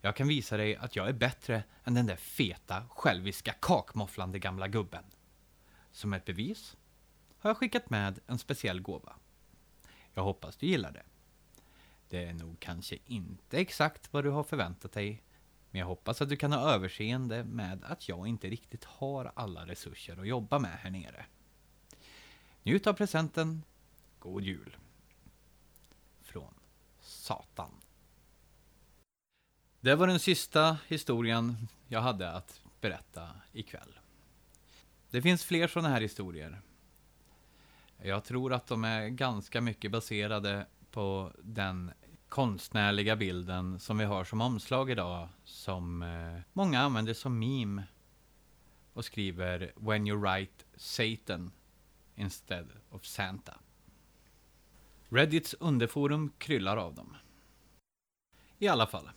Jag 0.01 0.15
kan 0.15 0.27
visa 0.27 0.57
dig 0.57 0.75
att 0.75 0.95
jag 0.95 1.09
är 1.09 1.13
bättre 1.13 1.63
än 1.83 1.93
den 1.93 2.05
där 2.05 2.15
feta, 2.15 2.83
själviska, 2.89 3.53
kakmofflande 3.53 4.39
gamla 4.39 4.67
gubben. 4.67 5.03
Som 5.91 6.13
ett 6.13 6.25
bevis 6.25 6.77
har 7.37 7.49
jag 7.49 7.57
skickat 7.57 7.89
med 7.89 8.19
en 8.27 8.39
speciell 8.39 8.81
gåva. 8.81 9.15
Jag 10.13 10.23
hoppas 10.23 10.57
du 10.57 10.67
gillar 10.67 10.91
det. 10.91 11.03
Det 12.09 12.25
är 12.25 12.33
nog 12.33 12.59
kanske 12.59 12.97
inte 13.05 13.57
exakt 13.59 14.13
vad 14.13 14.23
du 14.23 14.29
har 14.29 14.43
förväntat 14.43 14.91
dig, 14.91 15.23
men 15.77 15.79
jag 15.81 15.87
hoppas 15.87 16.21
att 16.21 16.29
du 16.29 16.35
kan 16.35 16.51
ha 16.51 16.73
överseende 16.73 17.43
med 17.43 17.83
att 17.83 18.09
jag 18.09 18.27
inte 18.27 18.49
riktigt 18.49 18.83
har 18.83 19.31
alla 19.35 19.67
resurser 19.67 20.17
att 20.21 20.27
jobba 20.27 20.59
med 20.59 20.71
här 20.71 20.89
nere. 20.89 21.25
Njut 22.63 22.87
av 22.87 22.93
presenten. 22.93 23.63
God 24.19 24.43
jul. 24.43 24.77
Från 26.21 26.53
Satan. 26.99 27.71
Det 29.79 29.95
var 29.95 30.07
den 30.07 30.19
sista 30.19 30.77
historien 30.87 31.67
jag 31.87 32.01
hade 32.01 32.31
att 32.31 32.61
berätta 32.81 33.29
ikväll. 33.51 33.99
Det 35.09 35.21
finns 35.21 35.45
fler 35.45 35.67
sådana 35.67 35.89
här 35.89 36.01
historier. 36.01 36.61
Jag 38.01 38.23
tror 38.23 38.53
att 38.53 38.67
de 38.67 38.83
är 38.83 39.07
ganska 39.07 39.61
mycket 39.61 39.91
baserade 39.91 40.67
på 40.91 41.31
den 41.43 41.91
konstnärliga 42.29 43.15
bilden 43.15 43.79
som 43.79 43.97
vi 43.97 44.05
har 44.05 44.23
som 44.23 44.41
omslag 44.41 44.91
idag, 44.91 45.29
som 45.43 46.01
eh, 46.03 46.41
många 46.53 46.79
använder 46.79 47.13
som 47.13 47.39
meme 47.39 47.83
och 48.93 49.05
skriver 49.05 49.71
When 49.75 50.07
you 50.07 50.21
write 50.21 50.63
Satan 50.75 51.51
instead 52.15 52.67
of 52.89 53.05
Santa. 53.05 53.59
Reddits 55.09 55.55
underforum 55.59 56.31
kryllar 56.37 56.77
av 56.77 56.95
dem. 56.95 57.15
I 58.57 58.67
alla 58.67 58.87
fall. 58.87 59.09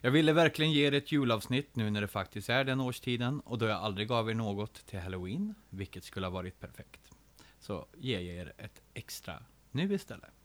Jag 0.00 0.10
ville 0.10 0.32
verkligen 0.32 0.72
ge 0.72 0.86
er 0.86 0.92
ett 0.92 1.12
julavsnitt 1.12 1.76
nu 1.76 1.90
när 1.90 2.00
det 2.00 2.08
faktiskt 2.08 2.48
är 2.48 2.64
den 2.64 2.80
årstiden 2.80 3.40
och 3.40 3.58
då 3.58 3.66
jag 3.66 3.78
aldrig 3.78 4.08
gav 4.08 4.30
er 4.30 4.34
något 4.34 4.86
till 4.86 5.00
Halloween, 5.00 5.54
vilket 5.68 6.04
skulle 6.04 6.26
ha 6.26 6.30
varit 6.30 6.60
perfekt. 6.60 7.10
Så 7.58 7.86
ger 7.96 8.20
jag 8.20 8.36
er 8.36 8.52
ett 8.58 8.82
extra 8.94 9.42
nu 9.70 9.94
istället. 9.94 10.43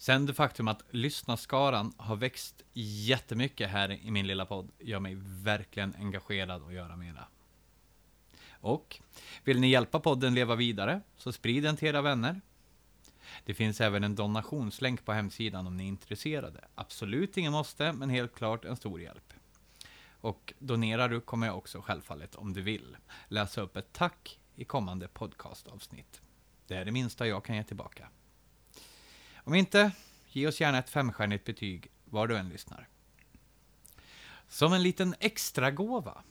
Sen 0.00 0.26
det 0.26 0.34
faktum 0.34 0.68
att 0.68 0.82
lyssnarskaran 0.90 1.94
har 1.96 2.16
växt 2.16 2.62
jättemycket 2.72 3.70
här 3.70 3.90
i 3.90 4.10
min 4.10 4.26
lilla 4.26 4.46
podd 4.46 4.70
gör 4.78 5.00
mig 5.00 5.16
verkligen 5.20 5.94
engagerad 5.98 6.62
att 6.62 6.72
göra 6.72 6.96
mera. 6.96 7.26
Och 8.50 9.00
vill 9.44 9.60
ni 9.60 9.70
hjälpa 9.70 10.00
podden 10.00 10.34
leva 10.34 10.54
vidare 10.54 11.00
så 11.16 11.32
sprid 11.32 11.62
den 11.62 11.76
till 11.76 11.88
era 11.88 12.02
vänner. 12.02 12.40
Det 13.44 13.54
finns 13.54 13.80
även 13.80 14.04
en 14.04 14.14
donationslänk 14.14 15.04
på 15.04 15.12
hemsidan 15.12 15.66
om 15.66 15.76
ni 15.76 15.84
är 15.84 15.88
intresserade. 15.88 16.64
Absolut 16.74 17.36
ingen 17.36 17.52
måste, 17.52 17.92
men 17.92 18.10
helt 18.10 18.34
klart 18.34 18.64
en 18.64 18.76
stor 18.76 19.00
hjälp. 19.00 19.32
Och 20.20 20.54
donerar 20.58 21.08
du 21.08 21.20
kommer 21.20 21.46
jag 21.46 21.58
också 21.58 21.80
självfallet, 21.80 22.34
om 22.34 22.52
du 22.52 22.62
vill, 22.62 22.96
läsa 23.28 23.60
upp 23.60 23.76
ett 23.76 23.92
tack 23.92 24.38
i 24.56 24.64
kommande 24.64 25.08
podcastavsnitt. 25.08 26.22
Det 26.66 26.74
är 26.74 26.84
det 26.84 26.92
minsta 26.92 27.26
jag 27.26 27.44
kan 27.44 27.56
ge 27.56 27.64
tillbaka. 27.64 28.08
Om 29.44 29.54
inte, 29.54 29.92
ge 30.28 30.46
oss 30.46 30.60
gärna 30.60 30.78
ett 30.78 30.90
femstjärnigt 30.90 31.44
betyg 31.44 31.90
var 32.04 32.26
du 32.26 32.36
än 32.36 32.48
lyssnar. 32.48 32.88
Som 34.48 34.72
en 34.72 34.82
liten 34.82 35.14
extra 35.20 35.70
gåva 35.70 36.22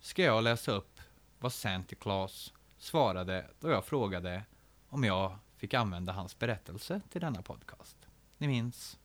ska 0.00 0.22
jag 0.22 0.44
läsa 0.44 0.72
upp 0.72 1.00
vad 1.38 1.52
Santa 1.52 1.94
Claus 1.94 2.54
svarade 2.78 3.50
då 3.60 3.70
jag 3.70 3.84
frågade 3.84 4.44
om 4.88 5.04
jag 5.04 5.38
fick 5.56 5.74
använda 5.74 6.12
hans 6.12 6.38
berättelse 6.38 7.00
till 7.10 7.20
denna 7.20 7.42
podcast. 7.42 7.96
Ni 8.38 8.48
minns 8.48 8.98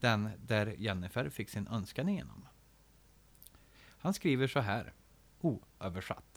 den 0.00 0.30
där 0.46 0.66
Jennifer 0.66 1.30
fick 1.30 1.50
sin 1.50 1.68
önskan 1.68 2.08
igenom. 2.08 2.48
Han 3.98 4.14
skriver 4.14 4.46
så 4.46 4.60
här, 4.60 4.92
oöversatt. 5.40 6.31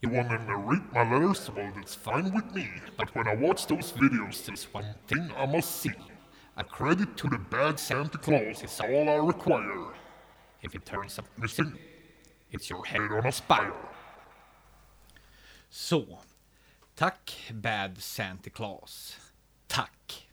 You 0.00 0.10
wanna 0.10 0.56
read 0.56 0.92
my 0.92 1.02
letters? 1.02 1.50
Well, 1.50 1.72
that's 1.74 1.94
fine 1.94 2.32
with 2.32 2.54
me. 2.54 2.68
But 2.96 3.14
when 3.14 3.26
I 3.26 3.34
watch 3.34 3.66
those 3.66 3.92
videos, 3.92 4.44
there's 4.44 4.72
one 4.72 4.94
thing 5.08 5.30
I 5.36 5.46
must 5.46 5.82
see. 5.82 5.94
A 6.56 6.64
credit 6.64 7.16
to 7.16 7.28
the 7.28 7.38
bad 7.38 7.80
Santa 7.80 8.18
Claus 8.18 8.62
is 8.62 8.80
all 8.80 9.08
I 9.08 9.16
require. 9.26 9.94
If 10.62 10.74
it 10.74 10.84
turns 10.84 11.18
up 11.18 11.26
missing, 11.36 11.78
it's 12.50 12.70
your 12.70 12.84
head 12.84 13.10
on 13.12 13.26
a 13.26 13.32
spire. 13.32 13.74
Så, 15.70 16.18
tack 16.96 17.32
Bad 17.52 17.98
Santa 17.98 18.50
Claus. 18.50 19.16
Tack. 19.68 20.28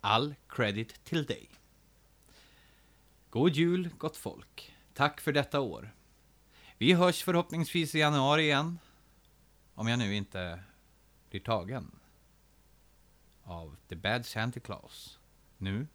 All 0.00 0.34
credit 0.48 1.04
till 1.04 1.24
dig. 1.24 1.48
God 3.30 3.56
jul, 3.56 3.88
gott 3.98 4.16
folk. 4.16 4.72
Tack 4.94 5.20
för 5.20 5.32
detta 5.32 5.60
år. 5.60 5.90
Vi 6.78 6.92
hörs 6.92 7.22
förhoppningsvis 7.22 7.94
i 7.94 7.98
januari 7.98 8.42
igen. 8.42 8.78
Om 9.78 9.88
jag 9.88 9.98
nu 9.98 10.14
inte 10.14 10.58
blir 11.30 11.40
tagen. 11.40 11.90
Av 13.42 13.76
The 13.88 13.96
Bad 13.96 14.26
Santa 14.26 14.60
Claus. 14.60 15.18
Nu. 15.58 15.86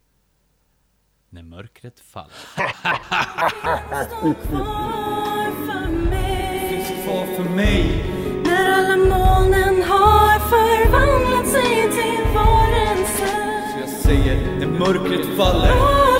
När 1.30 1.44
mörkret 1.44 2.00
faller. 2.00 2.34
Mig 6.10 7.04
Kvar 7.04 7.36
för 7.36 7.44
mig. 7.44 8.06
När 8.46 8.72
alla 8.72 8.98
molnen 8.98 9.84
har 9.84 10.40
förvandlat 10.40 11.48
sig 11.48 11.92
till 11.92 12.34
varelser 12.34 13.72
Så 13.74 13.80
jag 13.80 13.90
säger, 13.90 14.60
när 14.60 14.68
mörkret 14.68 15.38
faller. 15.38 16.13